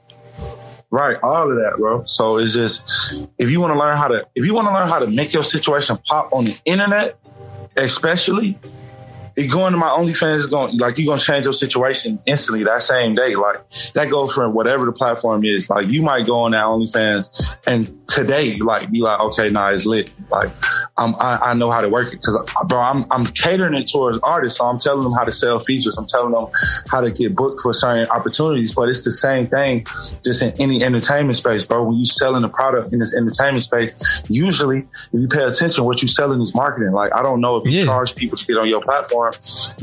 [0.90, 2.04] Right, all of that, bro.
[2.04, 2.82] So it's just
[3.36, 5.34] if you want to learn how to if you want to learn how to make
[5.34, 7.18] your situation pop on the internet,
[7.76, 8.56] especially,
[9.36, 12.80] it going to my OnlyFans is going like you're gonna change your situation instantly that
[12.82, 13.34] same day.
[13.34, 13.58] Like
[13.94, 15.68] that goes for whatever the platform is.
[15.68, 19.86] Like you might go on that OnlyFans and today, like be like, okay, nah, it's
[19.86, 20.08] lit.
[20.30, 20.48] Like
[20.96, 24.18] I'm, I, I know how to work it because, bro, I'm I'm catering it towards
[24.20, 24.58] artists.
[24.58, 25.96] So I'm telling them how to sell features.
[25.98, 26.46] I'm telling them
[26.90, 28.74] how to get booked for certain opportunities.
[28.74, 29.84] But it's the same thing,
[30.24, 31.84] just in any entertainment space, bro.
[31.84, 33.94] When you're selling a product in this entertainment space,
[34.28, 34.78] usually
[35.12, 36.92] if you pay attention, what you selling is marketing.
[36.92, 37.84] Like I don't know if you Yeah.
[37.84, 39.32] charge people to get on your platform,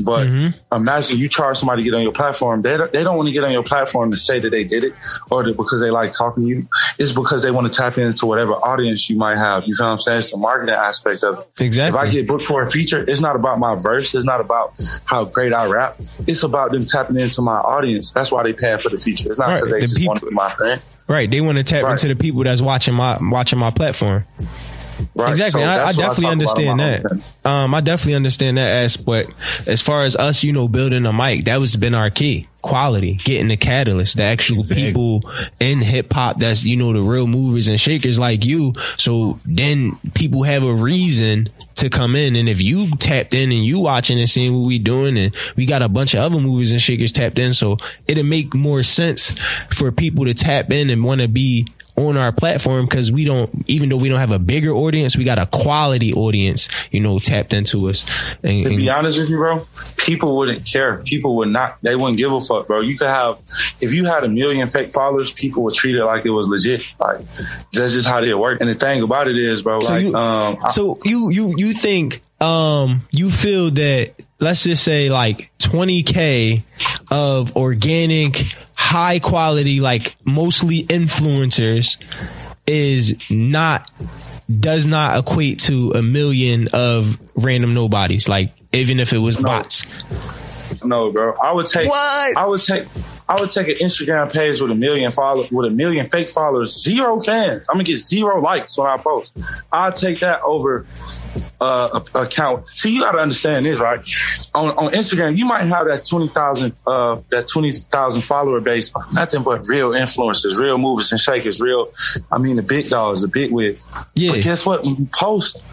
[0.04, 0.74] but mm-hmm.
[0.74, 2.62] imagine you charge somebody to get on your platform.
[2.62, 4.84] They don't, they don't want to get on your platform to say that they did
[4.84, 4.92] it
[5.30, 6.68] or that because they like talking to you.
[6.98, 9.66] It's because they want to tap into whatever audience you might have.
[9.66, 10.18] You feel what I'm saying?
[10.18, 11.62] It's the marketing aspect of it.
[11.62, 11.98] Exactly.
[12.00, 14.14] If I get booked for a feature, it's not about my verse.
[14.14, 14.72] It's not about
[15.04, 16.00] how great I rap.
[16.26, 18.12] It's about them tapping into my audience.
[18.12, 19.28] That's why they paying for the feature.
[19.28, 19.54] It's not Right.
[19.56, 20.82] because they The just people- want to be my friend.
[21.08, 21.92] Right, they want to tap Right.
[21.92, 24.24] into the people that's watching my watching my platform.
[25.14, 25.30] Right?
[25.30, 25.60] Exactly.
[25.62, 27.32] So I, I definitely talk about understand that.
[27.44, 29.30] Um, I definitely understand that aspect.
[29.68, 32.48] As far as us, you know, building a mic, that was been our key.
[32.62, 35.22] Quality, getting the catalyst, the actual people
[35.60, 38.72] in hip hop that's, you know, the real movers and shakers like you.
[38.96, 42.36] So then people have a reason to come in.
[42.36, 45.66] And if you tapped in and you watching and seeing what we doing and we
[45.66, 47.52] got a bunch of other movies and shakers tapped in.
[47.52, 49.30] So it'll make more sense
[49.70, 53.50] for people to tap in and want to be on our platform because we don't
[53.68, 57.18] even though we don't have a bigger audience we got a quality audience you know
[57.18, 58.04] tapped into us
[58.42, 60.98] and, To be honest with you, bro, people wouldn't care.
[61.04, 61.80] People would not.
[61.82, 62.80] They wouldn't give a fuck, bro.
[62.80, 63.40] You could have,
[63.80, 66.82] if you had a million fake followers, people would treat it like it was legit.
[67.00, 67.20] Like
[67.72, 68.60] that's just how they work.
[68.60, 71.54] And the thing about it is, bro, so like, you um, I- so you you
[71.56, 76.62] you think um you feel that let's just say like 20k
[77.10, 78.44] of organic
[78.74, 81.96] high quality like mostly influencers
[82.66, 83.90] is not
[84.60, 89.84] does not equate to a million of random nobodies like even if it was bots
[90.84, 91.34] no, bro.
[91.42, 91.88] I would take.
[91.88, 92.36] What?
[92.36, 92.86] I would take.
[93.28, 96.80] I would take an Instagram page with a million follow with a million fake followers,
[96.80, 97.68] zero fans.
[97.68, 99.36] I'm gonna get zero likes when I post.
[99.72, 100.86] I'll take that over
[101.60, 102.68] uh, a account.
[102.68, 103.98] See, you gotta understand this, right?
[104.54, 108.92] On on Instagram, you might have that twenty thousand uh that twenty thousand follower base,
[109.12, 111.92] nothing but real influencers, real movers and shakers, real.
[112.30, 113.78] I mean, the big dogs, the big wig.
[114.14, 114.32] Yeah.
[114.32, 114.84] But guess what?
[114.84, 115.64] When you post,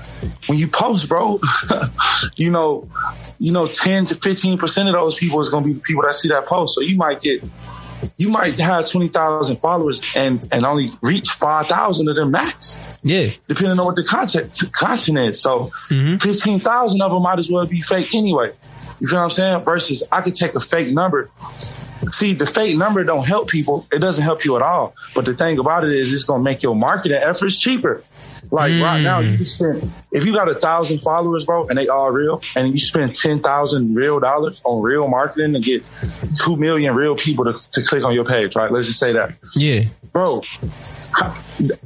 [0.50, 1.40] when you post, bro,
[2.36, 2.90] you know,
[3.38, 6.16] you know, ten to fifteen percent of those people is gonna be the people that
[6.16, 6.76] see that post.
[6.76, 7.44] So you might get,
[8.18, 13.00] you might have twenty thousand followers and and only reach five thousand of them max,
[13.04, 15.42] yeah depending on what the content content is.
[15.42, 16.18] So mm-hmm.
[16.18, 18.52] fifteen thousand of them might as well be fake anyway.
[19.00, 19.66] You feel what I'm saying?
[19.66, 21.32] Versus I could take a fake number.
[22.12, 23.86] See, the fake number don't help people.
[23.92, 24.96] It doesn't help you at all.
[25.16, 28.02] But the thing about it is, it's gonna make your marketing efforts cheaper.
[28.52, 29.32] Like right now, mm.
[29.32, 32.72] you can spend if you got a thousand followers, bro, and they all real, and
[32.72, 35.90] you spend ten thousand real dollars on real marketing to get
[36.36, 38.72] two million real people to, to click on your page, right?
[38.72, 40.42] Let's just say that, yeah bro.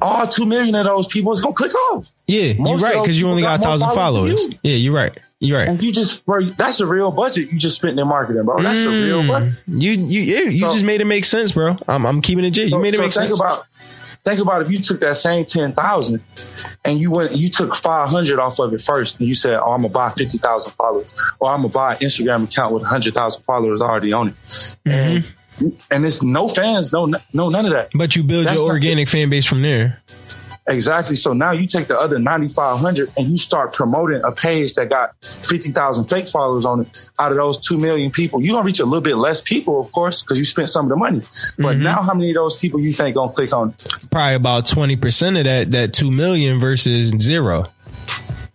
[0.01, 2.06] All two million of those people is gonna click off.
[2.27, 4.47] Yeah, you're right because you only got got a thousand followers.
[4.62, 5.17] Yeah, you're right.
[5.39, 5.67] You're right.
[5.67, 8.62] And you just, bro, that's a real budget you just spent in marketing, bro.
[8.62, 9.28] That's a real mm.
[9.28, 9.54] budget.
[9.67, 11.78] You you yeah, you So- just made it make sense, bro.
[11.88, 12.63] I'm I'm keeping it G.
[12.63, 13.39] You So- made it so make think sense.
[13.39, 13.67] About,
[14.23, 16.21] think about if you took that same ten thousand
[16.84, 19.73] and you went, you took five hundred off of it first, and you said, "Oh,
[19.73, 23.13] I'm gonna buy fifty thousand followers, or I'm gonna buy an Instagram account with hundred
[23.13, 24.89] thousand followers already on it," mm-hmm.
[24.89, 27.89] and and it's no fans, no no none of that.
[27.93, 30.02] But you build That's your organic fan base from there.
[30.67, 31.15] Exactly.
[31.15, 35.15] So now you take the other 9,500 and you start promoting a page that got
[35.23, 37.10] 50,000 fake followers on it.
[37.19, 39.80] Out of those 2 million people, you're going to reach a little bit less people,
[39.80, 41.21] of course, because you spent some of the money.
[41.58, 41.84] But mm-hmm.
[41.84, 43.73] now how many of those people you think going to click on?
[44.12, 47.65] Probably about twenty percent of that that two million versus zero.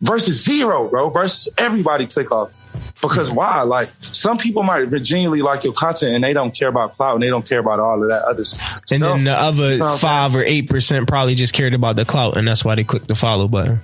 [0.02, 2.58] versus zero, bro, versus everybody click off.
[3.02, 3.62] Because why?
[3.62, 7.22] Like some people might genuinely like your content and they don't care about clout and
[7.22, 8.80] they don't care about all of that other stuff.
[8.92, 12.46] And then the other five or eight percent probably just cared about the clout, and
[12.46, 13.80] that's why they clicked the follow button.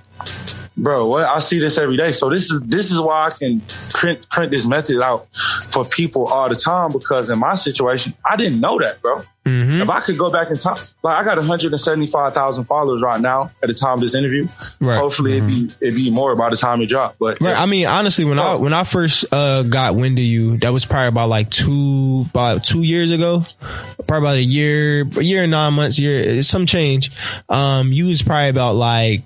[0.79, 1.07] Bro.
[1.07, 2.13] What I see this every day.
[2.13, 3.61] So this is this is why I can
[3.93, 5.27] print print this method out
[5.73, 9.23] for people all the time because in my situation, I didn't know that, bro.
[9.45, 9.81] Mm-hmm.
[9.81, 13.69] If I could go back in time, like I got 175,000 followers right now at
[13.69, 14.43] the time of this interview.
[14.45, 14.51] Right.
[14.81, 15.01] Mm-hmm.
[15.01, 17.17] Hopefully it be it be more by the time it drop.
[17.19, 17.59] But Right.
[17.59, 18.59] I mean, honestly, when I Oh.
[18.59, 22.63] when I first uh, got wind of you, that was probably about like two about
[22.65, 23.43] two years ago,
[24.07, 27.11] probably about a year, a year and nine months, year some change.
[27.49, 29.23] Um, you was probably about like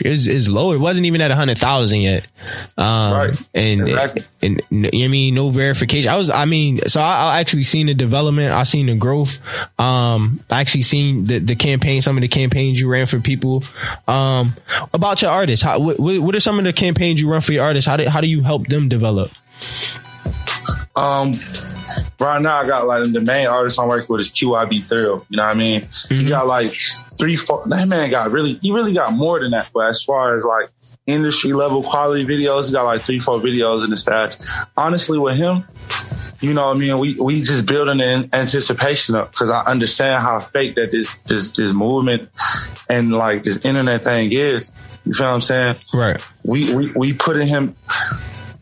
[0.00, 0.72] was, it low.
[0.72, 2.30] It wasn't even at a hundred thousand yet.
[2.78, 3.48] Um, Right.
[3.54, 4.22] and, Exactly.
[4.42, 6.10] and, and you know what I mean, no verification.
[6.10, 8.52] I was, I mean, so I, I actually seen the development.
[8.52, 9.40] I seen the growth.
[9.78, 13.62] Um, I actually seen the, the campaign, some of the campaigns you ran for people.
[14.08, 14.54] Um,
[14.94, 17.52] about your artists, how, what, what what are some of the campaigns you run for
[17.52, 17.86] your artists?
[17.86, 19.30] How do, how do you help them develop?
[20.94, 21.32] Um,
[22.22, 25.24] right now I got like the main artist I'm working with is QIB Thrill.
[25.28, 25.80] You know what I mean?
[25.80, 26.28] He mm-hmm.
[26.28, 26.70] got like
[27.18, 27.62] three, four.
[27.66, 29.70] That man got really, he really got more than that.
[29.74, 30.70] But as far as like
[31.06, 34.34] industry level quality videos, he got like three, four videos in the stash.
[34.76, 35.64] Honestly, with him,
[36.42, 36.98] you know what I mean?
[36.98, 41.52] We we just building the anticipation up because I understand how fake that this this
[41.52, 42.28] this movement
[42.88, 44.98] and like this internet thing is.
[45.04, 45.76] You feel what I'm saying?
[45.94, 46.24] Right.
[46.44, 47.76] we we we putting him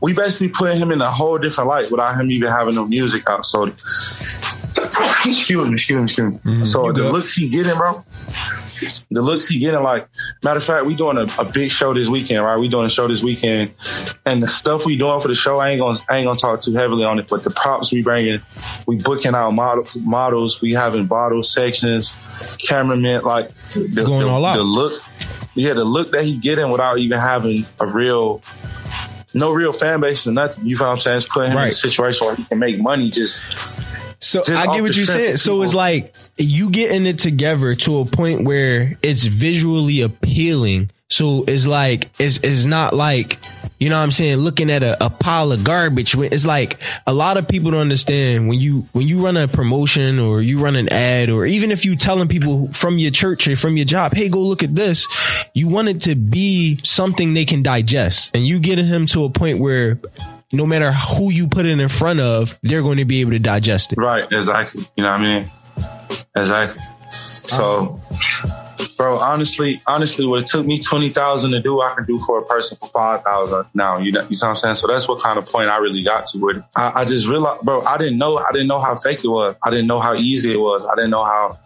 [0.01, 3.29] we basically put him in a whole different light without him even having no music
[3.29, 3.47] out.
[3.47, 3.65] So
[5.27, 6.53] excuse me, excuse me, excuse me.
[6.53, 6.65] Mm-hmm.
[6.65, 8.03] so the looks he getting, bro.
[9.11, 10.09] The looks he getting, like
[10.43, 12.59] matter of fact, we doing a, a big show this weekend, right?
[12.59, 13.75] We doing a show this weekend,
[14.25, 16.63] and the stuff we doing for the show, I ain't gonna, I ain't gonna talk
[16.63, 17.29] too heavily on it.
[17.29, 18.41] But the props we bringing,
[18.87, 22.15] we booking out model, models, we having bottle sections,
[22.67, 24.57] cameramen, like the, Going the, all out.
[24.57, 25.03] the look,
[25.55, 28.41] yeah, the look that he getting without even having a real,
[29.35, 30.67] no real fan base or nothing.
[30.67, 31.17] You know what I'm saying?
[31.19, 33.11] It's putting him in a situation where he can make money.
[33.11, 33.43] Just
[34.23, 35.35] So Just I get what saying.
[35.35, 40.91] of So it's like you getting it together to a point where it's visually appealing.
[41.11, 43.39] So it's like it's it's not like
[43.79, 46.17] you know what I'm saying looking at a, a pile of garbage.
[46.17, 50.19] It's like a lot of people don't understand when you when you run a promotion
[50.19, 53.57] or you run an ad or even if you telling people from your church or
[53.57, 55.09] from your job, hey, go look at this.
[55.53, 59.31] You want it to be something they can digest, and you getting him to a
[59.31, 59.99] point where
[60.53, 63.39] no matter who you put it in front of, they're going to be able to
[63.39, 63.99] digest it.
[63.99, 64.85] right, exactly.
[64.97, 65.51] You know what I mean?
[66.37, 66.81] Exactly.
[67.09, 68.01] So,
[69.01, 72.39] bro, honestly, honestly, what it took me twenty thousand to do, I can do for
[72.39, 73.97] a person for five thousand now.
[73.97, 74.75] You know, you know what I'm saying?
[74.75, 76.65] So that's what kind of point I really got to with it.
[76.77, 79.57] I, I just realized, bro, I didn't know, I didn't know how fake it was.
[79.65, 80.85] I didn't know how easy it was.
[80.85, 81.59] I didn't know how,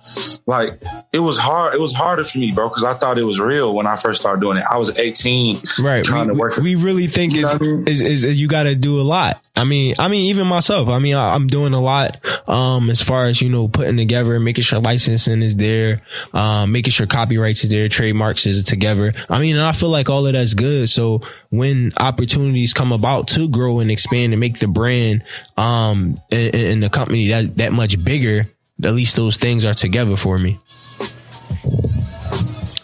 [0.46, 0.80] like,
[1.12, 1.74] it was hard.
[1.74, 4.20] It was harder for me, bro, because I thought it was real when I first
[4.20, 4.64] started doing it.
[4.70, 6.56] I was 18, right trying we, to work.
[6.58, 7.88] we really think You is, I mean?
[7.88, 10.88] is, is, is you got to do a lot i mean i mean even myself
[10.88, 12.18] i mean I, i'm doing a lot
[12.48, 16.90] um as far as you know putting together making sure licensing is there um making
[16.90, 20.32] sure copyrights is there trademarks is together i mean and i feel like all of
[20.32, 25.22] that's good so when opportunities come about to grow and expand and make the brand
[25.56, 28.44] um and, and the company that that much bigger
[28.84, 30.58] at least those things are together for me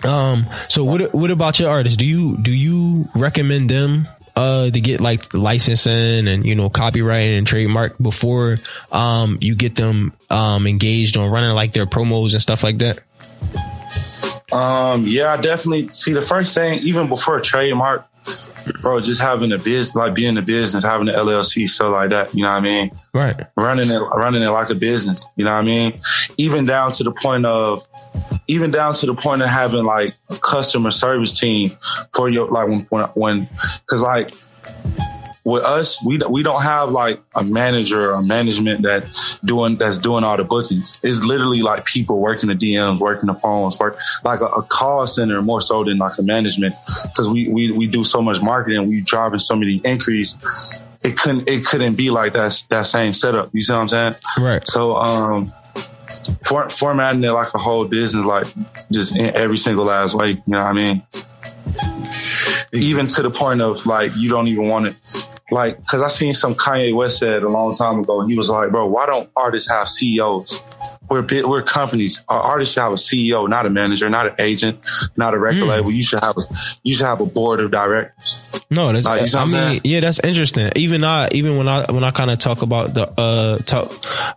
[0.04, 0.46] Um.
[0.68, 1.96] So what what about your artists?
[1.96, 7.30] Do you do you recommend them uh to get like licensing and you know copyright
[7.30, 8.60] and trademark before
[8.92, 13.00] um you get them um engaged on running like their promos and stuff like that?
[14.52, 18.06] Um, yeah, I definitely see the first thing, even before a trademark,
[18.80, 22.34] bro, just having a business, like being a business, having an LLC, so like that,
[22.34, 22.90] you know what I mean?
[23.14, 23.46] Right.
[23.56, 26.00] Running it, running it like a business, you know what I mean?
[26.36, 27.86] Even down to the point of,
[28.48, 31.70] even down to the point of having like a customer service team
[32.14, 33.48] for your, like when, when, when
[33.86, 34.34] cause like,
[35.44, 39.04] with us, we we don't have like a manager or management that
[39.44, 40.98] doing that's doing all the bookings.
[41.02, 45.06] It's literally like people working the DMs, working the phones, work like a, a call
[45.06, 46.74] center more so than like a management
[47.04, 50.36] because we, we we do so much marketing, we driving so many inquiries.
[51.02, 53.50] It couldn't it couldn't be like that that same setup.
[53.52, 54.14] You see what I'm saying?
[54.38, 54.66] Right.
[54.68, 55.52] So um
[56.44, 58.46] for, formatting it like a whole business, like
[58.90, 60.30] just in every single last way.
[60.30, 61.02] You know what I mean?
[62.72, 64.94] Even to the point of like you don't even want it.
[65.50, 68.24] Like, cause I seen some Kanye West said a long time ago.
[68.24, 70.62] He was like, "Bro, why don't artists have CEOs?
[71.10, 72.24] We're bit, we're companies.
[72.28, 74.78] Our artists should have a CEO, not a manager, not an agent,
[75.16, 75.90] not a record label.
[75.90, 76.42] You should have a
[76.84, 78.64] you should have a board of directors.
[78.70, 79.06] No, that's.
[79.06, 79.80] Like, you see I mean, saying?
[79.82, 80.70] yeah, that's interesting.
[80.76, 83.92] Even I, even when I when I kind of talk about the uh talk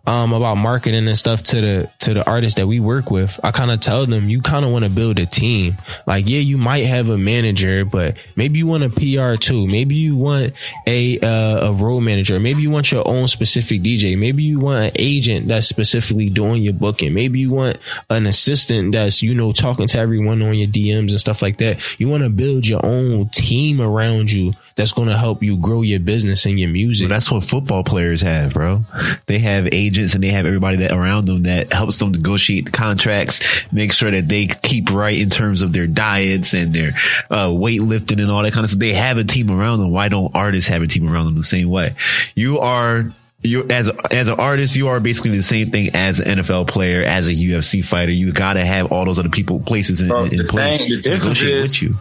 [0.08, 3.52] um about marketing and stuff to the to the artists that we work with, I
[3.52, 5.78] kind of tell them you kind of want to build a team.
[6.08, 9.68] Like, yeah, you might have a manager, but maybe you want a PR too.
[9.68, 10.54] Maybe you want
[10.88, 12.40] a uh, a road manager.
[12.40, 14.18] Maybe you want your own specific DJ.
[14.18, 17.14] Maybe you want an agent that's specifically doing your booking.
[17.14, 17.78] Maybe you want
[18.10, 21.80] an assistant that's you know talking to everyone on your DMs and stuff like that.
[22.00, 25.82] You want to build your own team around you that's going to help you grow
[25.82, 27.10] your business and your music.
[27.10, 28.84] That's what football players have, bro.
[29.28, 33.40] They have agents and they have everybody that around them that helps them negotiate contracts,
[33.72, 36.92] make sure that they keep right in terms of their diets and their
[37.30, 38.80] uh, weightlifting and all that kind of stuff.
[38.80, 39.92] They have a team around them.
[39.92, 41.94] Why don't artists have a team around them the same way?
[42.36, 43.06] You are
[43.44, 47.04] you as as an artist, you are basically the same thing as an NFL player,
[47.04, 48.12] as a UFC fighter.
[48.12, 51.58] You got to have all those other people, places in, in place thing- to negotiate
[51.58, 51.98] is- with you.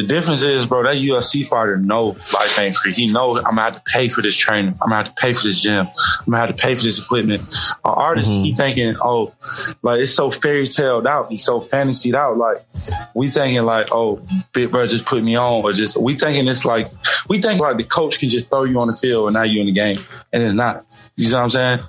[0.00, 2.94] The difference is, bro, that UFC fighter know life ain't free.
[2.94, 4.78] He knows I'm gonna have to pay for this training.
[4.80, 5.88] I'm gonna have to pay for this gym.
[5.88, 7.42] I'm gonna have to pay for this equipment.
[7.42, 8.44] An artist, mm-hmm.
[8.44, 9.34] he thinking, oh,
[9.82, 11.30] like it's so fairy taled out.
[11.30, 12.38] He's so fantasied out.
[12.38, 12.64] Like
[13.12, 16.64] we thinking like, oh, big bro just put me on, or just we thinking it's
[16.64, 16.86] like
[17.28, 19.60] we think like the coach can just throw you on the field and now you
[19.60, 19.98] in the game,
[20.32, 20.86] and it's not.
[21.16, 21.80] You know what I'm saying?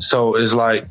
[0.00, 0.88] So it's like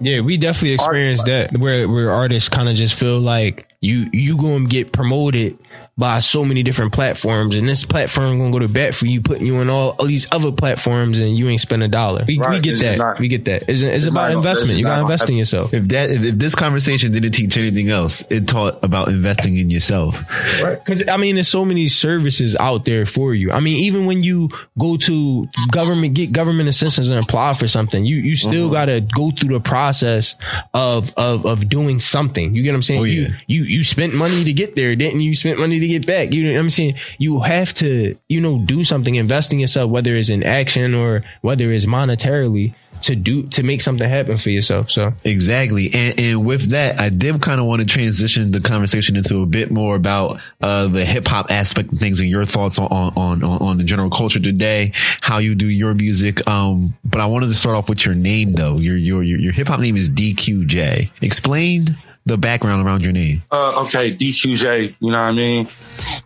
[0.00, 4.36] Yeah, we definitely experienced that where where artists kind of just feel like you you
[4.36, 5.58] to get promoted
[5.98, 9.44] by so many different platforms, and this platform gonna go to bat for you, putting
[9.46, 12.24] you on all, all these other platforms, and you ain't spend a dollar.
[12.26, 12.98] We, we get it's that.
[12.98, 13.62] not- we get that.
[13.68, 14.70] It's, it's, it's about investment.
[14.72, 15.74] it's You gotta invest in yourself.
[15.74, 19.70] If that if, if this conversation didn't teach anything else, it taught about investing in
[19.70, 20.22] yourself.
[20.60, 23.50] Because I mean, there's so many services out there for you.
[23.50, 28.04] I mean, even when you go to government, get government assistance and apply for something,
[28.04, 28.74] you you still Uh-huh.
[28.74, 30.36] got to go through the process
[30.74, 32.54] of of of doing something.
[32.54, 33.00] You get what I'm saying?
[33.00, 33.28] Oh, You yeah.
[33.48, 35.34] you you spent money to get there, didn't you?
[35.34, 36.32] Spent money to get back.
[36.32, 36.94] You know what I'm saying?
[37.18, 41.22] You have to you know do something, invest in yourself, whether it's in action or
[41.40, 44.90] whether it's monetarily to do to make something happen for yourself.
[44.90, 45.92] So Exactly.
[45.92, 49.46] And, and with that, I did kind of want to transition the conversation into a
[49.46, 53.42] bit more about uh, the hip hop aspect of things and your thoughts on, on,
[53.42, 56.46] on, on the general culture today, how you do your music.
[56.48, 58.76] Um, but I wanted to start off with your name though.
[58.78, 61.10] Your, your, your, your hip hop name is DQJ.
[61.22, 61.96] Explain
[62.28, 63.42] the background around your name.
[63.50, 65.68] Uh, okay, DQJ, you know what I mean?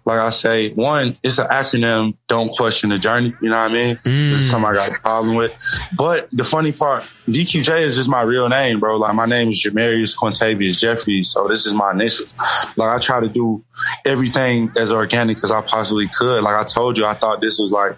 [0.05, 3.74] Like I say, one, it's an acronym, don't question the journey, you know what I
[3.74, 3.98] mean?
[4.05, 5.53] This is something I got a problem with.
[5.96, 8.96] But the funny part, DQJ is just my real name, bro.
[8.96, 12.34] Like my name is Jamarius Quintavious Jeffries, so this is my initials.
[12.76, 13.64] Like I try to do
[14.05, 16.42] everything as organic as I possibly could.
[16.42, 17.96] Like I told you, I thought this was like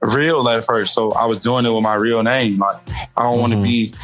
[0.00, 2.58] real at first, so I was doing it with my real name.
[2.58, 2.80] Like
[3.16, 3.64] I don't want to mm-hmm.
[3.64, 3.94] be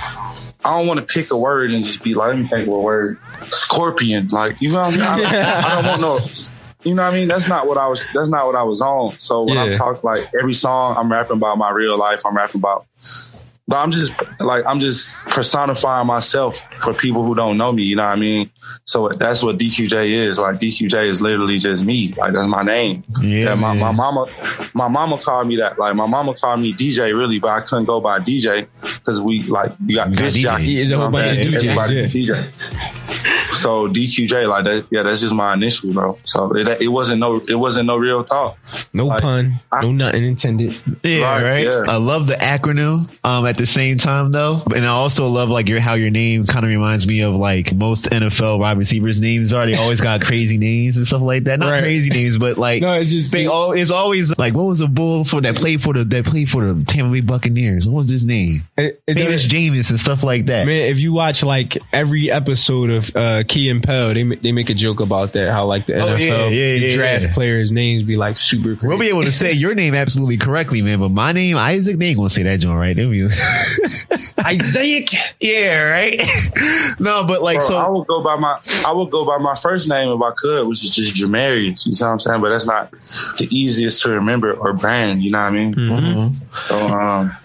[0.65, 2.73] I don't want to pick a word and just be like, let me think of
[2.73, 3.19] a word.
[3.45, 4.29] Scorpion.
[4.29, 5.03] Like, you know what I mean?
[5.03, 6.19] I don't, I don't want no,
[6.91, 7.29] you know what I mean?
[7.29, 9.15] That's not what I was, that's not what I was on.
[9.21, 12.23] So when I'm talking like every song, I'm rapping about my real life.
[12.25, 12.87] I'm rapping about,
[13.67, 17.83] but I'm just like, I'm just personifying myself for people who don't know me.
[17.85, 18.51] You know what I mean?
[18.85, 20.39] So that's what DQJ is.
[20.39, 22.13] Like DQJ is literally just me.
[22.17, 23.05] Like that's my name.
[23.23, 24.27] Yeah, my, my mama,
[24.75, 25.79] my mama called me that.
[25.79, 29.43] Like my mama called me DJ really, but I couldn't go by DJ because we
[29.45, 30.43] like we got You got disc DJs.
[30.43, 30.91] jockeys.
[30.91, 31.39] Yeah, a whole bunch of?
[31.39, 33.34] DJs, Everybody's a DJ.
[33.55, 36.19] So DQJ, like that, yeah, that's just my initial, bro.
[36.25, 38.57] So it, it wasn't no, it wasn't no real thought.
[38.93, 40.75] no Like, pun, I- no nothing intended.
[41.03, 41.65] Yeah, Right, right.
[41.65, 41.85] yeah.
[41.89, 43.09] I love the acronym.
[43.25, 46.47] Um, at the same time though, and I also love like your how your name
[46.47, 49.65] kind of reminds me of like most NFL wide receivers' names are.
[49.65, 51.59] They always got crazy names and stuff like that.
[51.59, 51.83] Not Right.
[51.83, 53.73] crazy names, but like No, it's just- they all.
[53.73, 56.71] It's always like what was the bull for that played for the that played for
[56.73, 57.87] the Tampa Bay Buccaneers?
[57.87, 58.65] What was his name?
[58.77, 60.67] It- it Famous does- Jameis and stuff like that.
[60.67, 64.71] Man, if you watch like every episode of uh, Key and Peele, they they make
[64.71, 65.51] a joke about that.
[65.51, 67.35] How like the NFL Oh, yeah, yeah, yeah, draft yeah.
[67.35, 68.75] players' names be like super.
[68.75, 68.87] Crazy.
[68.89, 70.99] We'll be able to say your name absolutely correctly, man.
[70.99, 72.95] But my name, Isaac, they ain't gonna say that joint right.
[72.97, 73.25] They'll be
[74.45, 75.13] Isaac.
[75.41, 76.21] yeah, right.
[77.01, 77.77] no, but like Bro, so.
[77.79, 80.67] I would go by my, I would go by my first name if I could,
[80.69, 81.87] which is just Jamarius.
[81.87, 82.41] You see what I'm saying?
[82.41, 82.91] But that's not
[83.39, 85.23] the easiest to remember or brand.
[85.23, 85.75] You know what I mean?
[85.75, 86.45] Mm-hmm.
[86.69, 87.37] So, um,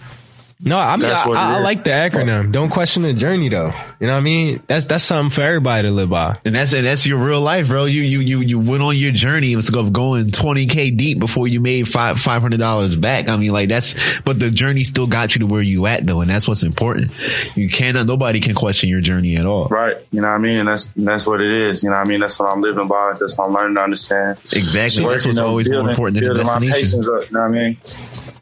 [0.62, 2.52] No, I mean, That's I, what I, I like the acronym.
[2.52, 3.72] Don't question the journey, though.
[3.98, 4.62] You know what I mean?
[4.66, 6.38] That's that's something for everybody to live by.
[6.44, 7.86] And that's and that's your real life, bro.
[7.86, 11.48] You you you you went on your journey of of going twenty k deep before
[11.48, 13.28] you made five five hundred dollars back.
[13.28, 16.20] I mean, like that's but the journey still got you to where you at though,
[16.20, 17.10] and that's what's important.
[17.56, 19.68] You cannot nobody can question your journey at all.
[19.68, 19.96] Right.
[20.12, 20.58] You know what I mean?
[20.58, 21.82] And that's that's what it is.
[21.82, 22.20] You know what I mean?
[22.20, 23.14] That's what I'm living by.
[23.18, 24.38] That's what I'm learning to understand.
[24.52, 25.04] Exactly.
[25.04, 27.00] That's what's Working on always more important than the building my destination.
[27.00, 27.76] up, you know what I mean?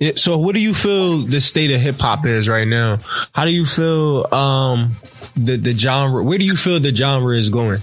[0.01, 2.99] Yeah, so what do you feel the state of hip hop is right now?
[3.33, 4.97] How do you feel um
[5.37, 7.83] the the genre where do you feel the genre is going?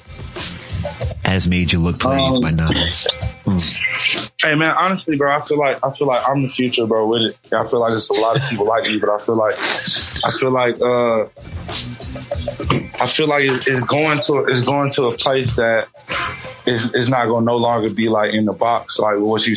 [1.26, 3.07] As made you look pleased Um, by Nas.
[4.41, 7.07] Hey man, honestly, bro, I feel like I feel like I'm the future, bro.
[7.07, 9.36] With it, I feel like there's a lot of people like me, but I feel
[9.36, 11.26] like I feel like uh,
[13.03, 15.88] I feel like it's going to it's going to a place that
[16.66, 19.55] is is not to no longer be like in the box like what you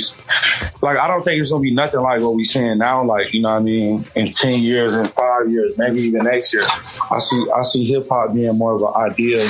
[0.82, 0.98] like.
[0.98, 3.02] I don't think it's to be nothing like what we seeing now.
[3.04, 6.52] Like you know, what I mean, in ten years, in five years, maybe even next
[6.52, 6.62] year,
[7.10, 9.48] I see I see hip hop being more of an idea,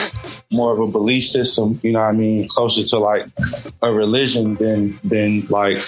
[0.50, 1.80] more of a belief system.
[1.82, 3.26] You know, what I mean, closer to like
[3.82, 5.78] a religion than than like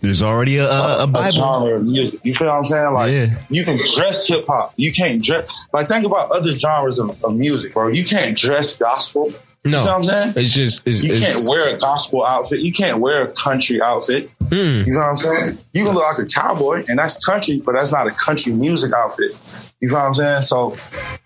[0.00, 1.32] There's already a, a, a Bible.
[1.32, 2.20] genre of music.
[2.24, 2.92] You feel what I'm saying?
[2.92, 3.38] Like Yeah.
[3.50, 4.74] you can dress hip hop.
[4.76, 7.88] You can't dress like think about other genres of, of music, bro.
[7.88, 9.32] You can't dress gospel.
[9.66, 9.78] No.
[9.78, 10.32] You know what I'm saying?
[10.36, 12.60] It's just it's, You it's can't wear a gospel outfit.
[12.60, 14.30] You can't wear a country outfit.
[14.50, 14.54] Hmm.
[14.54, 15.58] You know what I'm saying?
[15.72, 18.92] You can look like a cowboy, and that's country, but that's not a country music
[18.92, 19.34] outfit.
[19.80, 20.42] You know what I'm saying?
[20.42, 20.76] So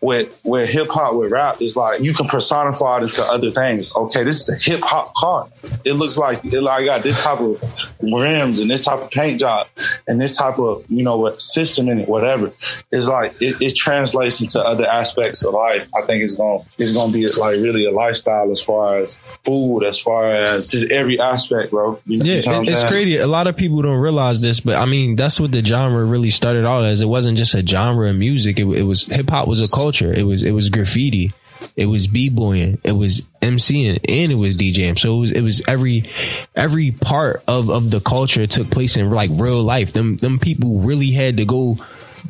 [0.01, 3.91] with with hip hop, with rap, it's like you can personify it into other things.
[3.95, 5.49] Okay, this is a hip hop car.
[5.85, 7.63] It looks like it like got this type of
[8.01, 9.67] rims and this type of paint job
[10.07, 12.53] and this type of you know what system in it, whatever.
[12.91, 15.89] It's like it, it translates into other aspects of life.
[15.97, 19.85] I think it's gonna it's gonna be like really a lifestyle as far as food,
[19.85, 22.01] as far as just every aspect, bro.
[22.07, 22.93] You know, yeah, you know it's saying?
[22.93, 23.17] crazy.
[23.19, 26.31] A lot of people don't realize this, but I mean, that's what the genre really
[26.31, 27.01] started out as.
[27.01, 28.48] It wasn't just a genre of music.
[28.57, 30.13] It, it was hip hop was a culture.
[30.13, 31.33] It was it was graffiti.
[31.77, 32.79] It was b boying.
[32.85, 34.99] It was MCing, and it was DJing.
[34.99, 36.11] So it was it was every
[36.55, 39.93] every part of of the culture took place in like real life.
[39.93, 41.79] Them them people really had to go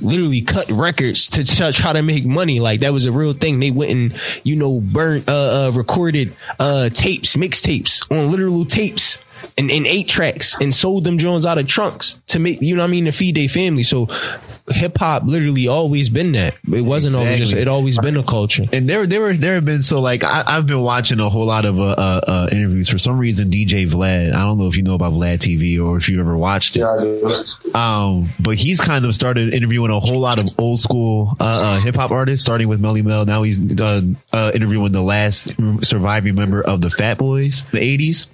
[0.01, 2.61] literally cut records to try, to make money.
[2.61, 3.61] Like that was a real thing.
[3.61, 9.23] They went and you know burnt uh, uh recorded uh tapes, mixtapes on literal tapes
[9.57, 12.87] and, eight tracks and sold them Jones out of trunks to make you know I
[12.87, 13.83] mean to feed their family.
[13.83, 14.09] So
[14.71, 16.57] hip hop literally always been that.
[16.73, 18.64] It wasn't always just it always been a culture.
[18.73, 21.47] and there, there were, there have been so like I, I've been watching a whole
[21.47, 22.89] lot of uh, uh, uh, interviews.
[22.89, 24.35] For some reason, DJ Vlad.
[24.35, 26.81] I don't know if you know about Vlad TV or if you ever watched it.
[26.81, 27.39] Yeah,
[27.75, 31.45] Um, but he's kind of started interviewing a whole lot of old school uh,
[31.79, 33.25] uh, hip hop artists, starting with Melle Mel.
[33.25, 34.03] Now he's uh,
[34.33, 38.27] uh, interviewing the last surviving member of the Fat Boys, the '80s.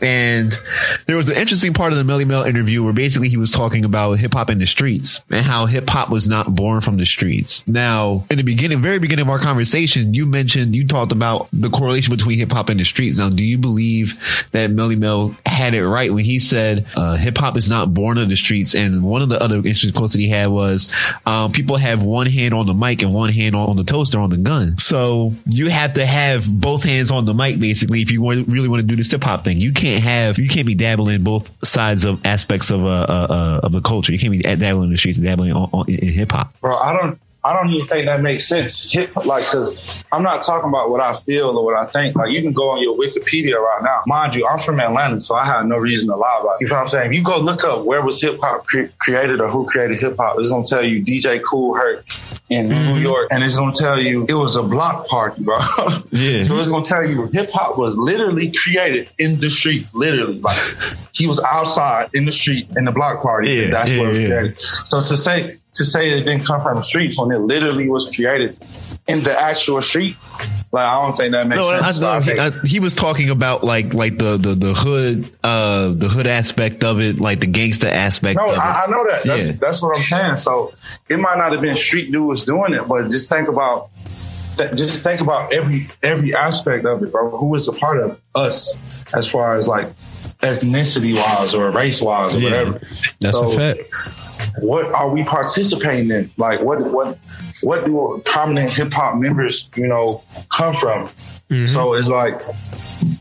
[0.00, 0.58] And
[1.06, 3.84] there was an interesting part of the Melle Mel interview where basically he was talking
[3.84, 7.06] about hip hop in the streets and how hip hop was not born from the
[7.06, 7.66] streets.
[7.66, 11.70] Now, in the beginning, very beginning of our conversation, you mentioned, you talked about the
[11.70, 13.18] correlation between hip hop and the streets.
[13.18, 14.18] Now, do you believe
[14.50, 18.18] that Melle Mel had it right when he said uh, hip hop is not born
[18.18, 18.74] in the streets?
[18.74, 20.90] And one of the other interesting quotes that he had was,
[21.26, 24.30] um, people have one hand on the mic and one hand on the toaster on
[24.30, 24.78] the gun.
[24.78, 28.80] So you have to have both hands on the mic basically if you really want
[28.80, 29.58] to do this hip hop thing.
[29.60, 33.60] You can't have you can't be dabbling both sides of aspects of a uh, uh,
[33.62, 34.12] of a culture.
[34.12, 36.58] You can't be dabbling in the streets and dabbling on, on, in hip hop.
[36.60, 36.76] bro.
[36.76, 37.18] I don't.
[37.44, 38.90] I don't even think that makes sense.
[38.92, 42.16] Hip, like, cause I'm not talking about what I feel or what I think.
[42.16, 44.00] Like, you can go on your Wikipedia right now.
[44.06, 46.62] Mind you, I'm from Atlanta, so I have no reason to lie about it.
[46.62, 47.10] You know what I'm saying?
[47.10, 50.16] If you go look up where was hip hop cre- created or who created hip
[50.16, 52.06] hop, it's gonna tell you DJ Kool Herc
[52.48, 53.02] in New mm-hmm.
[53.02, 55.58] York, and it's gonna tell you it was a block party, bro.
[56.10, 56.44] Yeah.
[56.44, 60.38] So it's gonna tell you hip hop was literally created in the street, literally.
[60.38, 60.58] Like
[61.12, 63.50] he was outside in the street in the block party.
[63.50, 64.28] Yeah, that's yeah, was yeah.
[64.28, 64.60] created.
[64.60, 68.10] So to say to say it didn't come from the streets when it literally was
[68.14, 68.56] created
[69.06, 70.16] in the actual street,
[70.72, 71.98] like I don't think that makes No, sense.
[71.98, 75.28] So I no, he, I, he was talking about like like the the the hood
[75.44, 78.38] uh the hood aspect of it, like the gangster aspect.
[78.38, 78.58] No, of it.
[78.58, 79.24] I, I know that.
[79.24, 79.52] That's Yeah.
[79.52, 80.36] that's what I'm saying.
[80.38, 80.72] So
[81.08, 83.90] it might not have been street dudes doing it, but just think about
[84.56, 87.28] th- just think about every every aspect of it, bro.
[87.30, 89.86] Who was a part of us as far as like
[90.40, 92.50] ethnicity wise or race wise or Yeah.
[92.50, 92.80] whatever.
[93.20, 94.33] That's So, a fact.
[94.60, 96.30] What are we participating in?
[96.36, 97.18] Like what what
[97.62, 101.06] what do prominent hip hop members, you know, come from?
[101.08, 101.66] Mm-hmm.
[101.66, 102.40] So it's like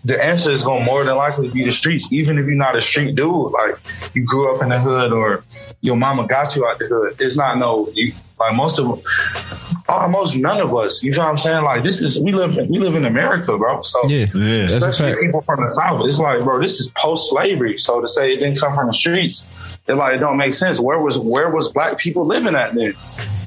[0.05, 2.81] the answer is gonna more than likely be the streets, even if you're not a
[2.81, 3.51] street dude.
[3.51, 3.75] Like
[4.15, 5.43] you grew up in the hood or
[5.81, 7.15] your mama got you out the hood.
[7.19, 8.85] It's not no you like most of
[9.89, 11.03] almost none of us.
[11.03, 11.63] You know what I'm saying?
[11.63, 13.81] Like this is we live we live in America, bro.
[13.81, 14.63] So Yeah, Yeah.
[14.65, 15.21] especially fact.
[15.23, 17.77] people from the south, it's like, bro, this is post slavery.
[17.77, 20.79] So to say it didn't come from the streets, it like it don't make sense.
[20.79, 22.93] Where was where was black people living at then?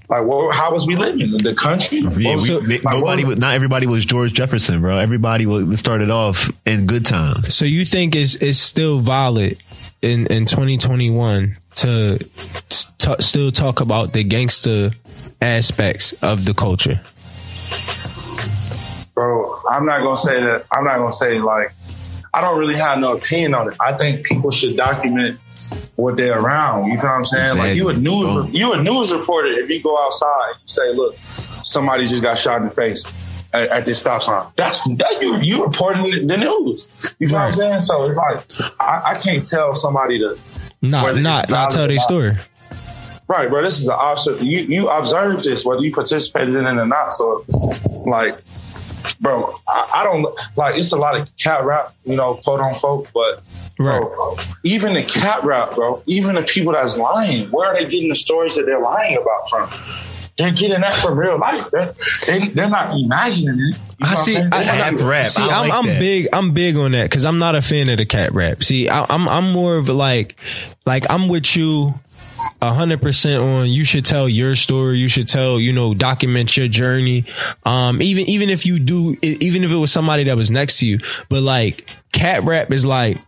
[0.09, 1.35] Like, where, how was we living?
[1.35, 1.99] In the country?
[1.99, 4.99] Yeah, we, was- we- like, nobody, was- was, not everybody was George Jefferson, bro.
[4.99, 7.53] Everybody was started off in good times.
[7.55, 9.61] So you think it's it's still valid
[10.03, 14.91] in in 2021 to t- still talk about the gangster
[15.43, 17.01] aspects of the culture?
[19.15, 20.65] bro, I'm not gonna say that.
[20.73, 21.69] I'm not gonna say like
[22.35, 23.77] I don't really have no opinion on it.
[23.81, 25.41] I think people should document
[25.97, 26.87] what they're around.
[26.87, 27.59] You know what I'm saying?
[27.59, 28.51] Like you a news Boom.
[28.53, 29.49] you a news reporter.
[29.49, 33.69] If you go outside, you say, "Look, somebody just got shot in the face." At,
[33.69, 36.87] at this stop sign, that's that you you reporting the news.
[37.19, 37.81] You know what I'm saying?
[37.83, 40.37] So it's like I, I can't tell somebody to
[40.83, 42.33] Not not not tell valid their story.
[43.29, 43.63] Right, bro.
[43.63, 44.43] This is the opposite.
[44.43, 47.13] You you observed this, whether you participated in it or not.
[47.13, 47.45] So,
[48.07, 48.37] like,
[49.21, 50.77] bro, I, I don't like.
[50.79, 53.09] It's a lot of cat rap, you know, quote unquote.
[53.15, 53.43] But
[53.77, 58.09] bro, even the cat rap, bro, even the people that's lying, where are they getting
[58.09, 59.69] the stories that they're lying about from?
[60.39, 61.71] They're getting that from real life.
[61.71, 61.95] They're,
[62.27, 63.81] they, they're not imagining it.
[63.99, 64.37] You know I see.
[64.37, 65.27] I, They're I- not- Cat rap.
[65.29, 66.29] See, I I'm, like I'm big.
[66.33, 68.63] I'm big on that because I'm not a fan of the cat rap.
[68.63, 70.39] See, I, I'm I'm more of like
[70.85, 71.95] like I'm with you.
[72.63, 74.99] A hundred percent on you should tell your story.
[74.99, 77.25] You should tell you know document your journey.
[77.65, 80.87] Um even even if you do even if it was somebody that was next to
[80.87, 80.99] you.
[81.29, 83.19] But like cat rap is like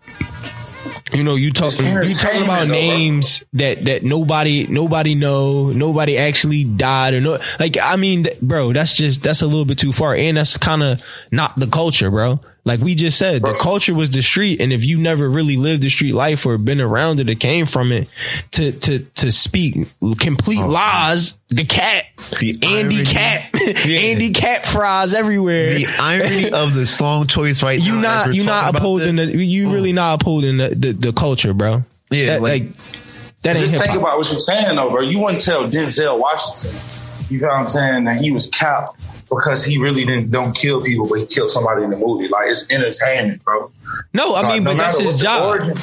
[1.12, 2.74] you know you talking you talking about entertainment, though, bro.
[2.74, 8.72] names that that nobody nobody know nobody actually died or no like i mean bro
[8.72, 10.14] that's just that's a little bit too far.
[10.14, 14.10] And that's kind of not the culture bro like we just said the culture was
[14.10, 17.28] the street and if you never really lived the street life or been around it
[17.28, 18.08] or came from it
[18.52, 19.74] to to to speak
[20.20, 20.68] complete uh-huh.
[20.68, 22.04] lies the cat
[22.38, 23.04] The andy irony.
[23.04, 23.50] cat
[23.86, 23.98] Yeah.
[24.00, 27.98] andy cat fries everywhere The irony of the song choice right you now.
[27.98, 31.54] as not we're you not upholding the you really not upholding the, the, the culture,
[31.54, 31.82] bro.
[32.10, 32.72] Yeah, that, like- like,
[33.42, 35.00] that ain't Just hip think about what you're saying, though, bro.
[35.02, 36.76] You wouldn't tell Denzel Washington,
[37.30, 40.82] you know what I'm saying, that he was capped because he really didn't don't kill
[40.82, 42.28] people, but he killed somebody in the movie.
[42.28, 43.70] Like it's entertainment, bro.
[44.12, 45.44] No, I mean, no but that's his job.
[45.44, 45.76] origin-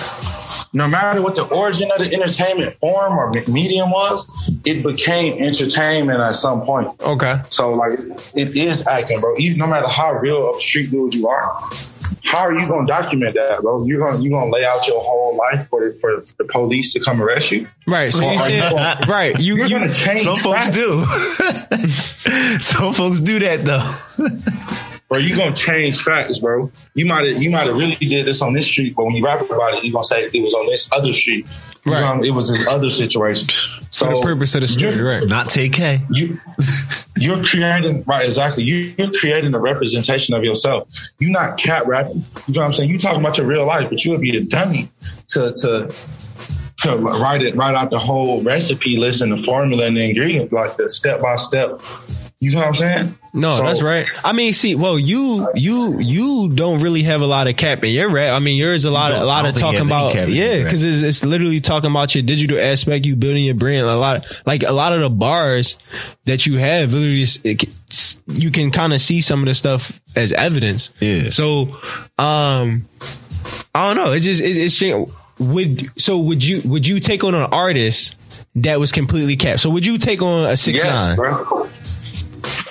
[0.73, 4.29] no matter what the origin of the entertainment form or medium was,
[4.65, 6.89] it became entertainment at some point.
[7.01, 7.39] Okay.
[7.49, 7.97] So like
[8.35, 9.37] it is acting, bro.
[9.37, 11.69] Even no matter how real of street dude you are,
[12.25, 13.85] how are you gonna document that, bro?
[13.85, 16.99] You're gonna you gonna lay out your whole life for the, for the police to
[16.99, 17.67] come arrest you?
[17.87, 18.11] Right.
[18.11, 19.39] So you are you gonna- right.
[19.39, 20.21] You, You're you, gonna change.
[20.21, 20.75] Some folks facts.
[20.75, 21.05] do.
[22.61, 23.95] Some folks do that though.
[25.09, 25.19] bro.
[25.19, 26.71] You gonna change facts, bro.
[26.93, 29.25] You might have you might have really did this on this street, but when you
[29.25, 31.47] rap about it, you gonna say it was on this other street.
[31.85, 32.01] Right.
[32.01, 33.47] know, it was this other situation.
[33.91, 35.21] So for the purpose of the story, right.
[35.27, 36.07] Not TK.
[36.09, 36.39] you
[37.17, 40.87] you're creating right exactly you, you're creating a representation of yourself
[41.19, 43.89] you're not cat rapping you know what i'm saying you talking about your real life
[43.89, 44.89] but you would be a dummy
[45.27, 45.93] to to
[46.77, 50.51] to write it write out the whole recipe list and the formula and the ingredient
[50.51, 51.81] like the step by step
[52.39, 54.07] you know what i'm saying No, So- that's right.
[54.23, 57.91] I mean, see, well, you you you don't really have a lot of cap in
[57.93, 58.31] your rap.
[58.33, 60.63] I mean, yours a lot of a lot of talking about cap in his yeah,
[60.63, 63.87] because it's, it's literally talking about your digital aspect, you building your brand.
[63.87, 65.77] A lot like a lot of the bars
[66.23, 67.65] that you have, literally, is- it,
[68.27, 70.91] you can kind of see some of the stuff as evidence.
[71.01, 71.27] Yeah.
[71.29, 71.77] So,
[72.17, 72.87] um,
[73.75, 74.13] I don't know.
[74.13, 75.09] It's just it's, it's strange.
[75.39, 78.15] would so would you would you take on an artist
[78.55, 79.59] that was completely capped?
[79.59, 81.15] So would you take on a six yes nine?
[81.17, 81.67] bro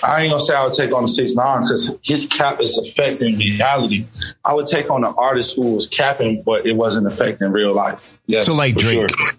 [0.06, 2.76] I ain't gonna say I would take on the six nine because his cap is
[2.78, 4.06] affecting reality.
[4.44, 8.18] I would take on an artist who was capping, but it wasn't affecting real life.
[8.26, 9.08] Yes, So, like Drake.
[9.10, 9.30] sure.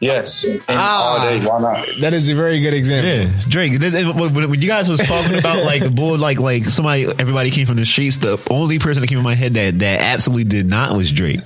[0.00, 1.02] Yes, and Ah.
[1.02, 1.44] all day.
[1.44, 1.86] Why not?
[2.00, 3.10] That is a very good example.
[3.10, 3.78] Yeah, Drake.
[3.80, 7.06] th- th- When when you guys was talking about like the bull, like like somebody,
[7.18, 8.16] everybody came from the streets.
[8.18, 11.40] The only person that came in my head that that absolutely did not was Drake,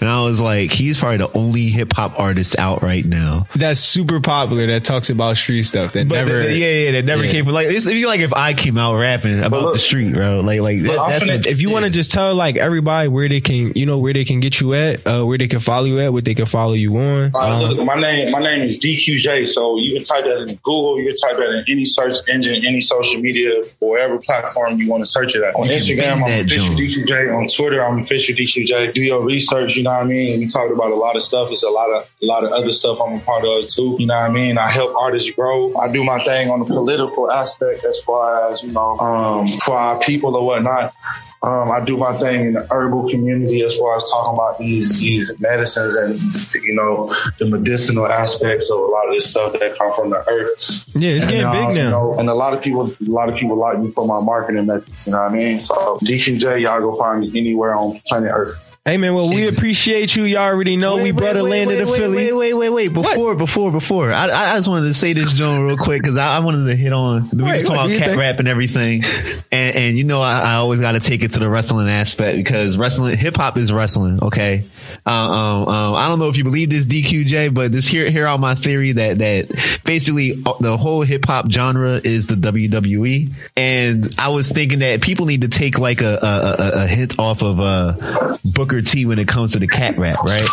[0.00, 3.46] and I was like, he's probably the only hip hop artist out right now.
[3.54, 6.90] that's super popular that talks about street stuff that But never th- th- yeah, yeah,
[7.00, 7.30] that never Yeah.
[7.32, 9.78] came from like it's it'd be like if I came out rapping about look- the
[9.78, 10.40] street, bro.
[10.40, 13.28] Like like that, that's finna- what, if you want to just tell like everybody where
[13.28, 15.84] they can you know where they can get you at uh where they can follow
[15.84, 18.40] you at what they can follow you on All right, Um, look, my name, my
[18.40, 19.48] name is DQJ.
[19.48, 21.00] So you can type that in Google.
[21.00, 24.88] You can type that in any search engine, any social media, or whatever platform you
[24.88, 25.54] want to search it at.
[25.54, 26.74] On You Instagram, I'm official.
[26.74, 27.36] DQJ.
[27.36, 28.92] On Twitter, I'm official DQJ.
[28.94, 29.76] Do your research.
[29.76, 30.40] You know what I mean.
[30.40, 31.50] We talked about a lot of stuff.
[31.50, 33.96] It's a lot of a lot of other stuff I'm a part of too.
[33.98, 34.58] You know what I mean.
[34.58, 35.76] I help artists grow.
[35.76, 39.78] I do my thing on the political aspect as far as you know um, for
[39.78, 40.94] our people or whatnot.
[41.42, 44.98] Um, I do my thing in the herbal community as far as talking about these
[44.98, 46.20] these medicines and
[46.64, 50.18] you know the medicinal aspects of a lot of this stuff that come from the
[50.28, 50.88] earth.
[50.96, 51.90] Yeah, it's getting uh, big you now.
[51.90, 54.66] know, and a lot of people, a lot of people like me for my marketing
[54.66, 55.06] methods.
[55.06, 55.60] You know what I mean?
[55.60, 58.67] So DQJ, y'all go find me anywhere on planet Earth.
[58.88, 60.22] Hey man, well we appreciate you.
[60.22, 62.16] Y'all already know we brought a land wait, the wait, Philly.
[62.16, 62.88] Wait, wait, wait, wait.
[62.88, 64.10] Before, before, before.
[64.14, 66.74] I, I just wanted to say this, Joan, real quick because I, I wanted to
[66.74, 67.28] hit on.
[67.28, 68.18] We Wait, was talking about cat think?
[68.18, 69.04] rap and everything,
[69.52, 72.38] and and you know I, I always got to take it to the wrestling aspect
[72.38, 74.22] because wrestling, hip hop is wrestling.
[74.22, 74.64] Okay,
[75.04, 78.26] uh, um, um, I don't know if you believe this DQJ, but this here here
[78.26, 83.34] out my theory that that basically uh, the whole hip hop genre is the WWE,
[83.54, 87.18] and I was thinking that people need to take like a a, a, a hint
[87.18, 90.48] off of uh Booker T when it comes to the cat rap, right?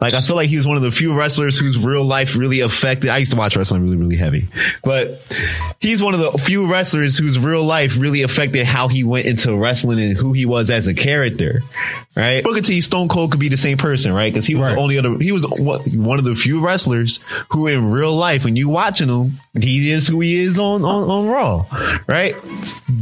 [0.00, 2.60] Like I feel like he was one of the few wrestlers whose real life really
[2.60, 3.10] affected.
[3.10, 4.46] I used to watch wrestling really, really heavy,
[4.82, 5.26] but
[5.80, 9.54] he's one of the few wrestlers whose real life really affected how he went into
[9.56, 11.62] wrestling and who he was as a character.
[12.16, 12.42] Right?
[12.42, 14.32] Booker T, Stone Cold could be the same person, right?
[14.32, 14.78] Because he was Right.
[14.78, 15.16] only other.
[15.18, 17.20] He was one of the few wrestlers
[17.50, 21.08] who, in real life, when you watching him, he is who he is on on,
[21.10, 21.66] on Raw,
[22.06, 22.34] right?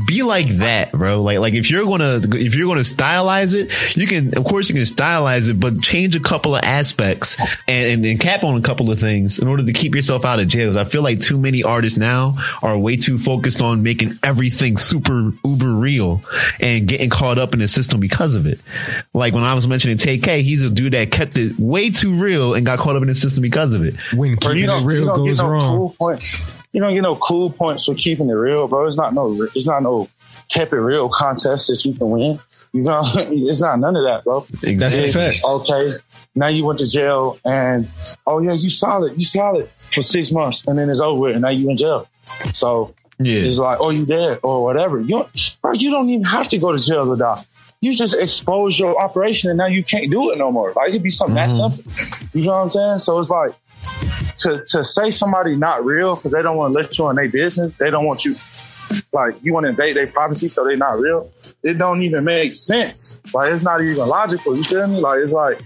[0.07, 1.23] Be like that, bro.
[1.23, 4.75] Like like if you're gonna if you're gonna stylize it, you can of course you
[4.75, 8.63] can stylize it, but change a couple of aspects and, and, and cap on a
[8.63, 10.77] couple of things in order to keep yourself out of jails.
[10.77, 15.33] I feel like too many artists now are way too focused on making everything super
[15.45, 16.23] uber real
[16.61, 18.61] and getting caught up in the system because of it.
[19.15, 22.55] Like when I was mentioning TK, he's a dude that kept it way too real
[22.55, 23.95] and got caught up in the system because of it.
[24.15, 25.77] When Bro, keeping it don't- real don't goes get no wrong.
[25.77, 26.41] Cool points.
[26.73, 28.87] You don't get no cool points for keeping it real, bro.
[28.87, 29.43] It's not no.
[29.55, 30.09] It's not no
[30.51, 32.39] kept it real contest that you can win.
[32.73, 34.41] You know, it's not none of that, bro.
[34.41, 35.41] That's a fact.
[35.45, 35.89] Okay,
[36.35, 37.89] now you went to jail, and
[38.27, 41.49] oh yeah, you solid, you solid for six months, and then it's over, and now
[41.51, 42.09] you in jail.
[42.55, 43.41] So Yeah.
[43.41, 45.01] it's like, oh, you dead or whatever.
[45.01, 47.43] You, don't- bro, you don't even have to go to jail to die.
[47.81, 50.73] You just expose your operation, and now you can't do it no more.
[50.75, 51.75] Like it could be something that mm-hmm.
[51.75, 52.41] simple.
[52.41, 52.99] You know what I'm saying?
[52.99, 53.53] So it's like
[54.39, 57.29] to to say somebody not real because they don't want to let you in their
[57.29, 57.77] business.
[57.77, 58.35] They don't want you
[59.13, 61.31] like you want to invade their privacy, so they're not real.
[61.69, 63.19] It don't even make sense.
[63.35, 64.57] Like it's not even logical.
[64.57, 65.01] You feel me?
[65.01, 65.61] Like it's like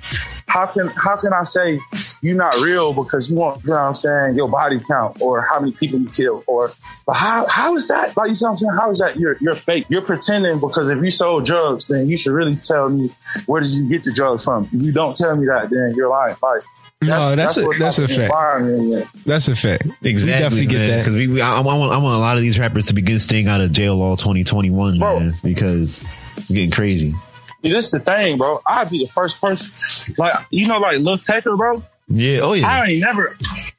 [0.48, 1.78] how can how can I say
[2.20, 5.42] you're not real because you want you know what I'm saying your body count or
[5.42, 6.70] how many people you kill or
[7.06, 8.76] but how how is that like you see what I'm saying?
[8.76, 9.86] How is that you're you're fake?
[9.88, 13.10] You're pretending because if you sold drugs, then you should really tell me
[13.46, 14.68] where did you get the drugs from.
[14.72, 16.36] If you don't tell me that, then you're lying.
[16.42, 16.62] Like
[17.02, 18.20] No, that's a- what that's a fact.
[18.20, 19.06] environment you're in.
[19.26, 19.86] That's a fact.
[20.02, 20.98] Exactly, we definitely get that.
[20.98, 23.18] because we, we I, I want I want a lot of these rappers to begin
[23.18, 25.20] staying out of jail all 2021, Bro.
[25.20, 26.04] man, because
[26.36, 27.10] it's getting crazy.
[27.62, 28.60] See, this is the thing, bro.
[28.66, 31.82] I'd be the first person, like you know, like Lil Taker, bro.
[32.08, 33.28] Yeah, oh yeah, I ain't never,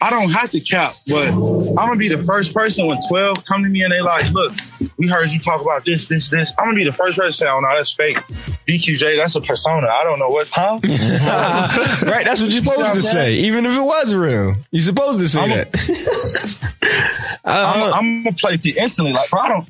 [0.04, 3.64] I don't have to cap, but I'm gonna be the first person when 12 come
[3.64, 4.54] to me and they like, look,
[4.97, 6.51] we heard you talk about this, this, this.
[6.60, 8.18] I'm gonna be the first person to say, oh no, that's fake.
[8.68, 9.88] DQJ, that's a persona.
[9.88, 10.80] I don't know what, huh?
[10.84, 13.12] right, that's what you're supposed what to say.
[13.38, 13.45] saying?
[13.45, 16.70] Even if it was real, you're supposed to say I'm a- that.
[17.45, 19.14] I'm, Uh, I'm gonna play it instantly.
[19.14, 19.68] Like, bro, I don't,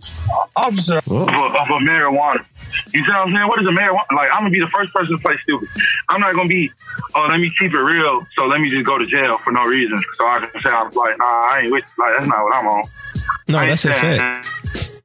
[0.55, 2.45] officer of a, of a marijuana.
[2.93, 3.47] You see what I'm saying?
[3.47, 4.05] What is a marijuana?
[4.15, 5.67] Like, I'm gonna be the first person to play stupid.
[6.09, 6.71] I'm not gonna be,
[7.15, 9.63] oh, let me keep it real, so let me just go to jail for no
[9.63, 9.97] reason.
[10.15, 12.67] So I can say, I'm like, nah, I ain't with, like, that's not what I'm
[12.67, 12.83] on.
[13.47, 14.62] no, that's a fact.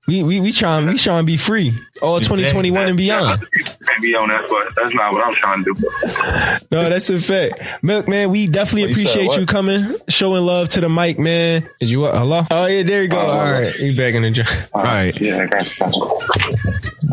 [0.09, 3.27] We we we trying we trying to be free all 2021 and beyond.
[3.27, 6.67] Other can't be on that, but that's not what I'm trying to do.
[6.71, 7.85] No, that's a fact.
[7.85, 9.41] Milk man, we definitely oh, you appreciate what?
[9.41, 11.69] you coming, showing love to the mic, man.
[11.79, 12.15] Is you what?
[12.15, 12.43] Hello?
[12.51, 13.19] Oh yeah, there you go.
[13.19, 14.47] Oh, All right, you back in the job.
[14.73, 15.15] All right.
[15.21, 15.75] Yeah, I got.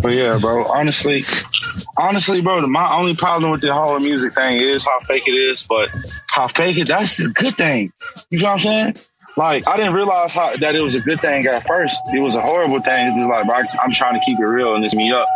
[0.02, 1.26] But yeah, bro, honestly,
[1.98, 5.32] honestly, bro, the- my only problem with the whole music thing is how fake it
[5.32, 5.90] is, but
[6.32, 7.92] how fake it, that's a good thing.
[8.30, 8.96] You know what I'm saying?
[9.38, 12.00] Like, I didn't realize how that it was a good thing at first.
[12.14, 13.10] It was a horrible thing.
[13.10, 15.28] It's just like, bro, I'm trying to keep it real and this me up.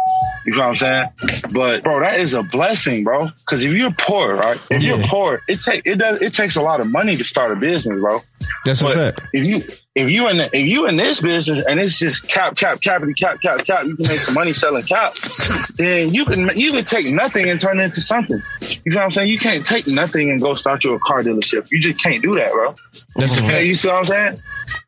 [0.46, 1.10] You know what I'm saying?
[1.52, 3.28] But bro, that is a blessing, bro.
[3.28, 4.60] Because if you're poor, right?
[4.72, 7.52] If you're poor, it take it does it takes a lot of money to start
[7.52, 8.20] a business, bro.
[8.66, 9.22] That's a But fact.
[9.34, 9.64] if you
[10.00, 13.02] if you in the, if you in this business and it's just cap cap cap
[13.02, 15.70] and cap cap cap, you can make some money selling caps.
[15.76, 18.42] Then you can you can take nothing and turn it into something.
[18.86, 19.30] You know what I'm saying?
[19.30, 21.70] You can't take nothing and go start you a car dealership.
[21.72, 22.74] You just can't do that, bro.
[23.16, 24.38] That's Okay, you see what I'm saying?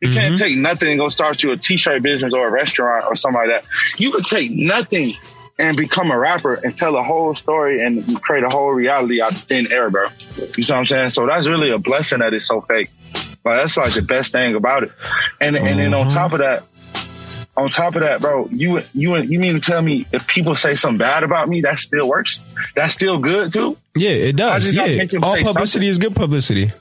[0.02, 0.44] You can't mm-hmm.
[0.44, 3.64] take nothing and go start you a t-shirt business or a restaurant or something like
[3.64, 3.68] that.
[4.00, 5.16] You could take nothing
[5.60, 9.32] and become a rapper and tell a whole story and create a whole reality out
[9.32, 10.08] of thin air, bro.
[10.58, 11.10] You see what I'm saying?
[11.12, 12.90] So that's really a blessing that it's so fake.
[13.44, 14.92] Like that's like the best thing about it.
[15.40, 16.66] And and then on top of that,
[17.58, 20.76] on top of that, bro, you you you mean to tell me if people say
[20.76, 22.46] something bad about me, that still works?
[22.76, 23.78] That's still good too?
[23.96, 24.72] Yeah, it does.
[24.72, 25.84] Yeah, all publicity something.
[25.84, 26.72] is good publicity.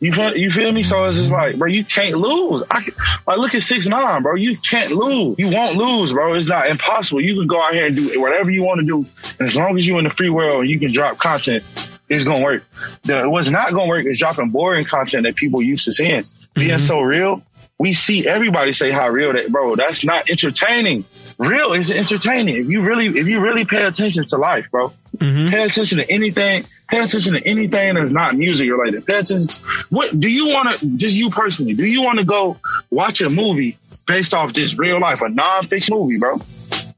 [0.00, 0.82] You feel, you feel me?
[0.82, 2.62] So it's just like, bro, you can't lose.
[2.70, 2.94] I can,
[3.26, 4.34] like look at six nine, bro.
[4.34, 5.36] You can't lose.
[5.38, 6.34] You won't lose, bro.
[6.34, 7.20] It's not impossible.
[7.20, 9.06] You can go out here and do whatever you want to do,
[9.38, 11.64] and as long as you're in the free world you can drop content,
[12.08, 12.64] it's gonna work.
[13.02, 16.22] The, what's not gonna work is dropping boring content that people used to seeing.
[16.54, 16.78] Being mm-hmm.
[16.78, 17.42] so real,
[17.78, 19.74] we see everybody say how real that, bro.
[19.74, 21.04] That's not entertaining.
[21.38, 22.56] Real is entertaining.
[22.56, 25.50] If you really, if you really pay attention to life, bro, mm-hmm.
[25.50, 26.64] pay attention to anything.
[26.88, 29.06] Pay attention to anything that's not music related.
[29.06, 29.48] Pay attention.
[29.48, 30.96] To, what do you want to?
[30.96, 32.58] Just you personally, do you want to go
[32.90, 36.38] watch a movie based off just real life, a non-fiction movie, bro?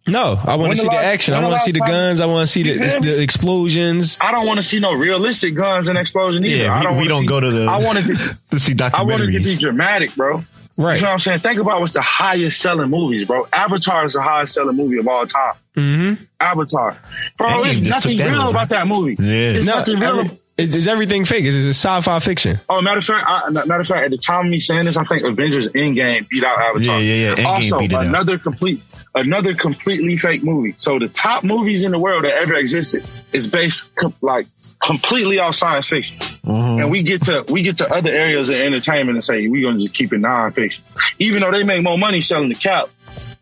[0.09, 1.35] No, I want to see the action.
[1.35, 2.21] I want to see the guns.
[2.21, 4.19] I want to see the, the explosions.
[4.21, 6.65] I don't want to see no realistic guns and explosion either.
[6.65, 8.39] Yeah, I we, don't we don't see- go to the I wanted to.
[8.51, 10.43] to see I wanted to be dramatic, bro.
[10.79, 10.97] Right.
[10.97, 11.39] You know what I'm saying?
[11.39, 13.49] Think about what's the highest selling movies, bro.
[13.51, 15.55] Avatar is the highest selling movie of all time.
[15.75, 16.25] Mm-hmm.
[16.39, 16.99] Avatar,
[17.39, 17.49] bro.
[17.49, 18.51] Endgame There's nothing real over.
[18.51, 19.17] about that movie.
[19.19, 19.25] Yeah.
[19.53, 20.21] There's No, nothing real.
[20.21, 21.45] every- it's, it's everything fake.
[21.45, 22.61] It's, it's sci-fi fiction.
[22.69, 24.97] Oh, matter of fact, I, matter of fact, at the time of me saying this,
[24.97, 26.99] I think Avengers Endgame beat out Avatar.
[26.99, 27.35] Yeah, yeah, yeah.
[27.37, 28.07] Endgame also, beat it out.
[28.07, 28.81] another complete,
[29.15, 30.75] another completely fake movie.
[30.77, 34.47] So the top movies in the world that ever existed is based com- like
[34.83, 36.17] completely off science fiction.
[36.19, 36.83] Mhm.
[36.83, 39.81] And we get to we get to other areas of entertainment and say we're gonna
[39.81, 40.83] just keep it non-fiction,
[41.19, 42.89] even though they make more money selling the cap.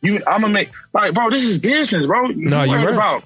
[0.00, 2.28] You, I'm gonna make like, bro, this is business, bro.
[2.30, 2.94] You No, you're right.
[2.94, 3.24] about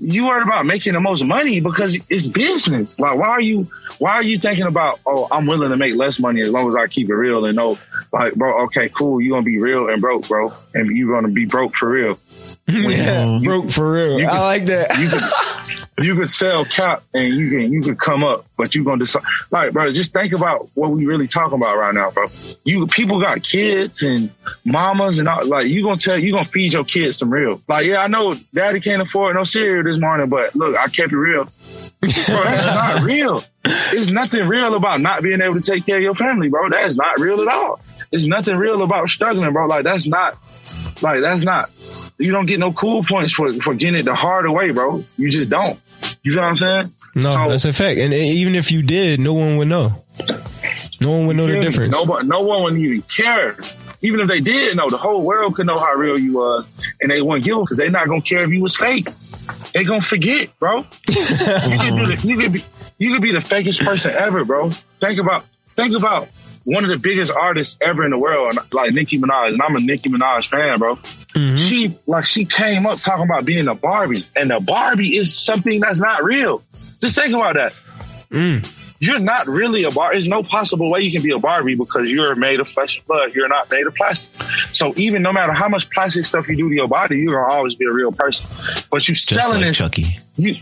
[0.00, 2.98] you worried about making the most money because it's business.
[2.98, 3.68] Like, why are you
[3.98, 5.00] why are you thinking about?
[5.06, 7.56] Oh, I'm willing to make less money as long as I keep it real and
[7.56, 7.78] know,
[8.12, 11.44] like, bro, okay, cool, you're gonna be real and broke, bro, and you're gonna be
[11.44, 12.18] broke for real.
[12.66, 14.18] Yeah, you- broke for real.
[14.20, 14.96] you I like that.
[14.98, 18.84] You could you could sell cap and you can you could come up, but you're
[18.84, 19.22] gonna decide.
[19.50, 22.24] Like, bro, just think about what we really talking about right now, bro.
[22.64, 24.30] You people got kids and
[24.64, 27.60] mamas and all, like you gonna tell you gonna feed your kids some real.
[27.68, 31.12] Like, yeah, I know daddy can't afford no cereal this morning, but look, I kept
[31.12, 31.44] it real.
[32.00, 32.10] Bro,
[32.44, 33.42] that's not real.
[33.90, 36.68] There's nothing real about not being able to take care of your family, bro.
[36.68, 37.80] That's not real at all.
[38.10, 39.66] There's nothing real about struggling, bro.
[39.66, 40.36] Like that's not
[41.02, 41.70] like that's not
[42.18, 45.04] you don't get no cool points for for getting it the harder way, bro.
[45.16, 45.78] You just don't.
[46.22, 46.92] You know what I'm saying?
[47.16, 47.98] No, So- that's a fact.
[47.98, 50.04] And even if you did, no one would know.
[51.00, 51.94] No one would know the difference.
[51.94, 53.56] Nobody, no one would even care.
[54.02, 56.66] Even if they did know, the whole world could know how real you was,
[57.00, 59.08] and they wouldn't give because they're not gonna care if you was fake.
[59.72, 60.78] They gonna forget, bro.
[61.08, 62.64] you could the, you could be
[62.98, 64.70] you could be the fakest person ever, bro.
[65.00, 66.28] Think about think about
[66.66, 69.80] one of the biggest artists ever in the world, like Nicki Minaj, and I'm a
[69.80, 70.96] Nicki Minaj fan, bro.
[70.96, 71.56] Mm-hmm.
[71.56, 75.80] She like she came up talking about being a Barbie, and a Barbie is something
[75.80, 76.62] that's not real.
[77.00, 77.78] Just think about that
[78.30, 78.94] mm.
[78.98, 80.12] you're not really a bar.
[80.12, 83.06] There's no possible way you can be a Barbie because you're made of flesh and
[83.06, 83.34] blood.
[83.34, 84.42] You're not made of plastic.
[84.72, 87.52] So even no matter how much plastic stuff you do to your body, you're gonna
[87.52, 88.46] always be a real person.
[88.90, 90.04] But you selling like this, Chucky.
[90.36, 90.56] you,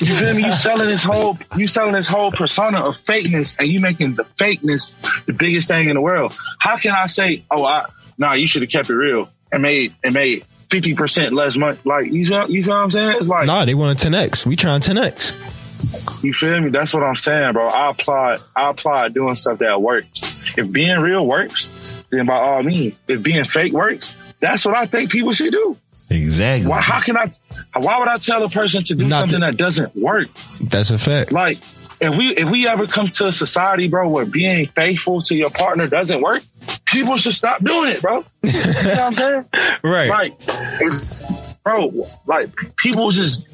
[0.00, 0.44] you feel me?
[0.44, 4.24] You selling this whole, you selling this whole persona of fakeness, and you making the
[4.24, 4.92] fakeness
[5.26, 6.36] the biggest thing in the world.
[6.58, 7.86] How can I say, oh, I,
[8.18, 11.78] nah, you should have kept it real and made and made fifty percent less money?
[11.84, 13.16] Like you, feel, you feel what I'm saying?
[13.18, 14.46] It's like Nah, they want a 10x.
[14.46, 16.24] We trying 10x.
[16.24, 16.70] you feel me?
[16.70, 17.68] That's what I'm saying, bro.
[17.68, 20.22] I applaud I applaud doing stuff that works.
[20.56, 21.68] If being real works,
[22.10, 22.98] then by all means.
[23.06, 25.76] If being fake works, that's what I think people should do.
[26.14, 26.68] Exactly.
[26.68, 27.30] Why how can I
[27.76, 30.28] why would I tell a person to do Not something the- that doesn't work?
[30.60, 31.32] That's a fact.
[31.32, 31.58] Like
[32.00, 35.50] if we if we ever come to a society, bro, where being faithful to your
[35.50, 36.42] partner doesn't work,
[36.86, 38.24] people should stop doing it, bro.
[38.42, 39.44] You know what I'm saying?
[39.82, 40.08] Right.
[40.08, 40.34] Like,
[40.80, 43.46] if, bro, like people just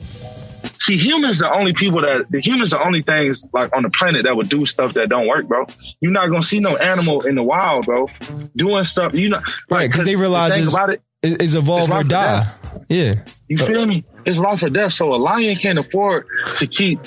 [0.80, 4.24] see humans the only people that the humans the only things like on the planet
[4.24, 5.66] that would do stuff that don't work, bro.
[6.00, 8.08] You're not gonna see no animal in the wild, bro,
[8.56, 9.12] doing stuff.
[9.14, 9.40] You know,
[9.70, 11.02] Right, because they realize the thing about it.
[11.22, 12.52] It's, it's evolve It's or life or die.
[12.88, 13.24] Yeah.
[13.48, 14.04] You feel me?
[14.24, 14.92] It's life or death.
[14.92, 17.00] So a lion can't afford to keep,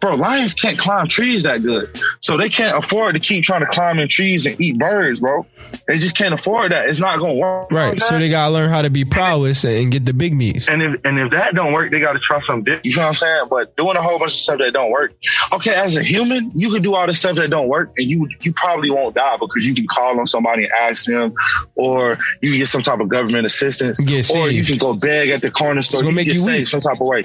[0.00, 0.14] bro.
[0.14, 3.98] Lions can't climb trees that good, so they can't afford to keep trying to climb
[3.98, 5.46] in trees and eat birds, bro.
[5.86, 6.88] They just can't afford that.
[6.88, 7.70] It's not gonna work.
[7.70, 8.00] Right.
[8.00, 10.68] So they gotta learn how to be prowess and get the big meats.
[10.68, 12.86] And if and if that don't work, they got to try something different.
[12.86, 13.44] You know what I'm saying?
[13.50, 15.12] But doing a whole bunch of stuff that don't work.
[15.52, 18.28] Okay, as a human, you can do all the stuff that don't work, and you
[18.40, 21.34] you probably won't die because you can call on somebody and ask them,
[21.74, 23.98] or you can get some type of government assistance,
[24.30, 26.02] or you can go beg at the corner store.
[26.02, 27.24] gonna make you some type of way.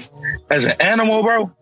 [0.50, 1.52] As an animal, bro.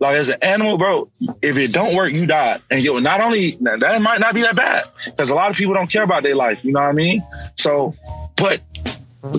[0.00, 1.08] Like as an animal, bro,
[1.40, 2.60] if it don't work, you die.
[2.70, 5.72] And yo, not only that might not be that bad because a lot of people
[5.74, 6.58] don't care about their life.
[6.62, 7.22] You know what I mean?
[7.56, 7.94] So,
[8.36, 8.60] but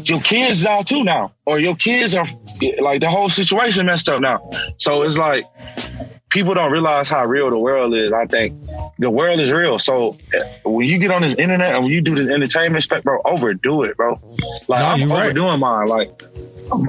[0.03, 2.25] your kids out too now, or your kids are
[2.79, 4.49] like the whole situation messed up now.
[4.77, 5.43] So it's like
[6.29, 8.11] people don't realize how real the world is.
[8.13, 8.55] I think
[8.97, 9.77] the world is real.
[9.77, 10.17] So
[10.63, 13.83] when you get on this internet and when you do this entertainment stuff, bro, overdo
[13.83, 14.19] it, bro.
[14.67, 15.25] Like No, I'm you're right.
[15.25, 15.87] overdoing mine.
[15.87, 16.09] Like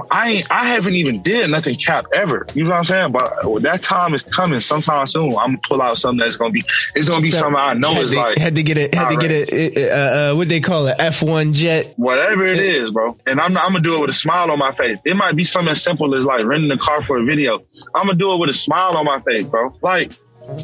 [0.09, 2.47] I ain't, I haven't even did nothing cap ever.
[2.53, 3.11] You know what I'm saying?
[3.11, 5.29] But that time is coming sometime soon.
[5.29, 6.63] I'm gonna pull out something that's gonna be.
[6.95, 8.95] It's gonna be So, something I know is to, like had to get it.
[8.95, 9.77] Had to all get it.
[9.77, 10.95] Uh, uh, what they call it?
[10.99, 11.93] F one jet.
[11.97, 13.17] whatever it is, bro.
[13.27, 14.99] And I'm, I'm gonna do it with a smile on my face.
[15.05, 17.59] It might be something as simple as like renting a car for a video.
[17.93, 19.73] I'm gonna do it with a smile on my face, bro.
[19.81, 20.13] Like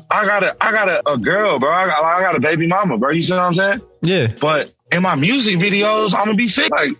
[0.09, 1.71] I got a, I got a, a girl, bro.
[1.71, 3.11] I got, I got a baby mama, bro.
[3.11, 3.81] You see what I'm saying?
[4.01, 4.33] Yeah.
[4.39, 6.71] But in my music videos, I'm gonna be sick.
[6.71, 6.95] Like,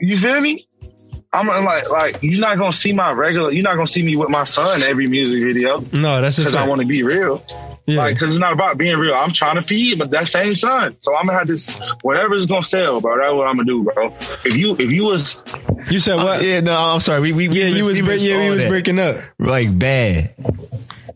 [0.00, 0.66] you feel me?
[1.34, 3.50] I'm like, like you're not gonna see my regular.
[3.52, 6.54] You're not gonna see me with my son every music video No, that's a because
[6.54, 7.42] I want to be real.
[7.86, 7.98] Yeah.
[7.98, 9.14] Like, cause it's not about being real.
[9.14, 10.94] I'm trying to feed, but that same son.
[11.00, 11.80] So I'm gonna have this.
[12.02, 13.18] whatever is gonna sell, bro.
[13.18, 14.08] That's what I'm gonna do, bro.
[14.44, 15.42] If you, if you was,
[15.90, 16.42] you said what?
[16.44, 17.20] Yeah, no, I'm sorry.
[17.20, 18.68] We, we, we yeah, you was we yeah, all you was that.
[18.68, 19.16] breaking up.
[19.38, 20.34] like bad.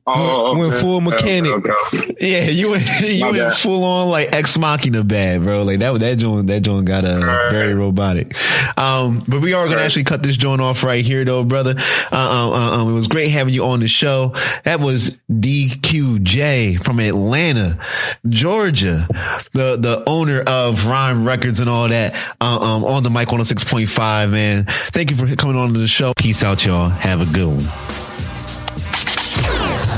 [0.09, 0.81] Oh, Went okay.
[0.83, 1.51] full mechanic.
[1.53, 2.15] Okay, okay.
[2.21, 3.57] Yeah, you went you My went bad.
[3.57, 5.65] full on like ex machina bad, bro.
[5.65, 7.51] Like that that joint that joint got a Right.
[7.51, 8.37] very robotic.
[8.79, 9.85] Um, but we are gonna Right.
[9.85, 11.75] actually cut this joint off right here, though, brother.
[12.13, 14.33] Uh, um, uh, um, it was great having you on the show.
[14.65, 17.77] That was DQJ from Atlanta,
[18.29, 19.09] Georgia,
[19.55, 22.15] the the owner of Ryme Records and all that.
[22.41, 24.67] Uh, um, on the mic 106.5, man.
[24.93, 26.13] Thank you for coming on to the show.
[26.17, 26.91] Peace out, y'all.
[26.91, 28.06] Have a good one.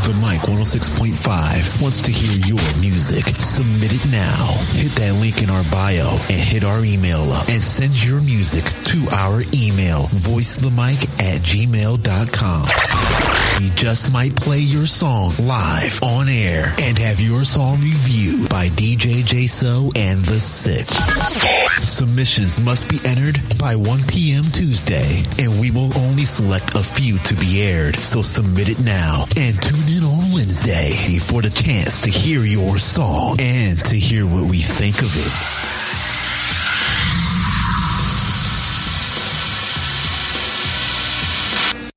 [0.09, 3.27] The Mic 106.5 wants to hear your music.
[3.43, 4.57] Submit it now.
[4.73, 8.65] Hit that link in our bio and hit our email up and send your music
[8.85, 12.65] to our email, voice voicethemic at gmail.com.
[13.61, 18.69] We just might play your song live on air and have your song reviewed by
[18.69, 20.95] DJ JSO and The Six.
[21.83, 24.45] Submissions must be entered by 1 p.m.
[24.53, 27.97] Tuesday, and we will only select a few to be aired.
[27.97, 32.79] So submit it now and tune in on Wednesday for the chance to hear your
[32.79, 35.33] song and to hear what we think of it.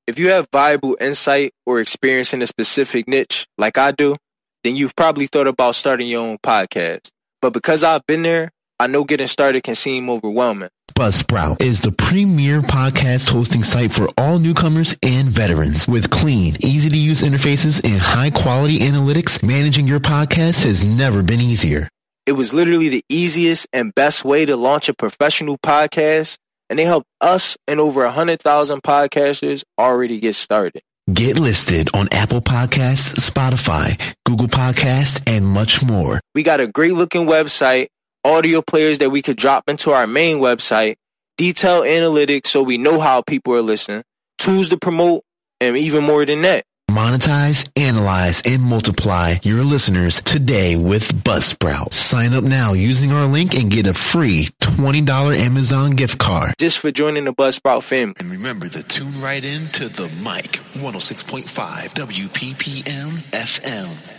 [0.06, 4.16] If you have viable insight or experience in a specific niche, like I do,
[4.62, 7.08] then you've probably thought about starting your own podcast.
[7.40, 10.68] But because I've been there, I know getting started can seem overwhelming.
[10.94, 15.88] Buzzsprout is the premier podcast hosting site for all newcomers and veterans.
[15.88, 21.22] With clean, easy to use interfaces and high quality analytics, managing your podcast has never
[21.22, 21.88] been easier.
[22.26, 26.36] It was literally the easiest and best way to launch a professional podcast,
[26.68, 30.82] and they helped us and over 100,000 podcasters already get started.
[31.12, 36.20] Get listed on Apple Podcasts, Spotify, Google Podcasts, and much more.
[36.34, 37.88] We got a great looking website,
[38.24, 40.96] audio players that we could drop into our main website,
[41.36, 44.02] detailed analytics so we know how people are listening,
[44.38, 45.24] tools to promote,
[45.60, 46.64] and even more than that.
[46.90, 51.90] Monetize, analyze, and multiply your listeners today with Buzzsprout.
[51.94, 56.52] Sign up now using our link and get a free $20 Amazon gift card.
[56.58, 58.14] Just for joining the Buzzsprout family.
[58.20, 64.11] And remember to tune right in to the mic 106.5 WPPM FM.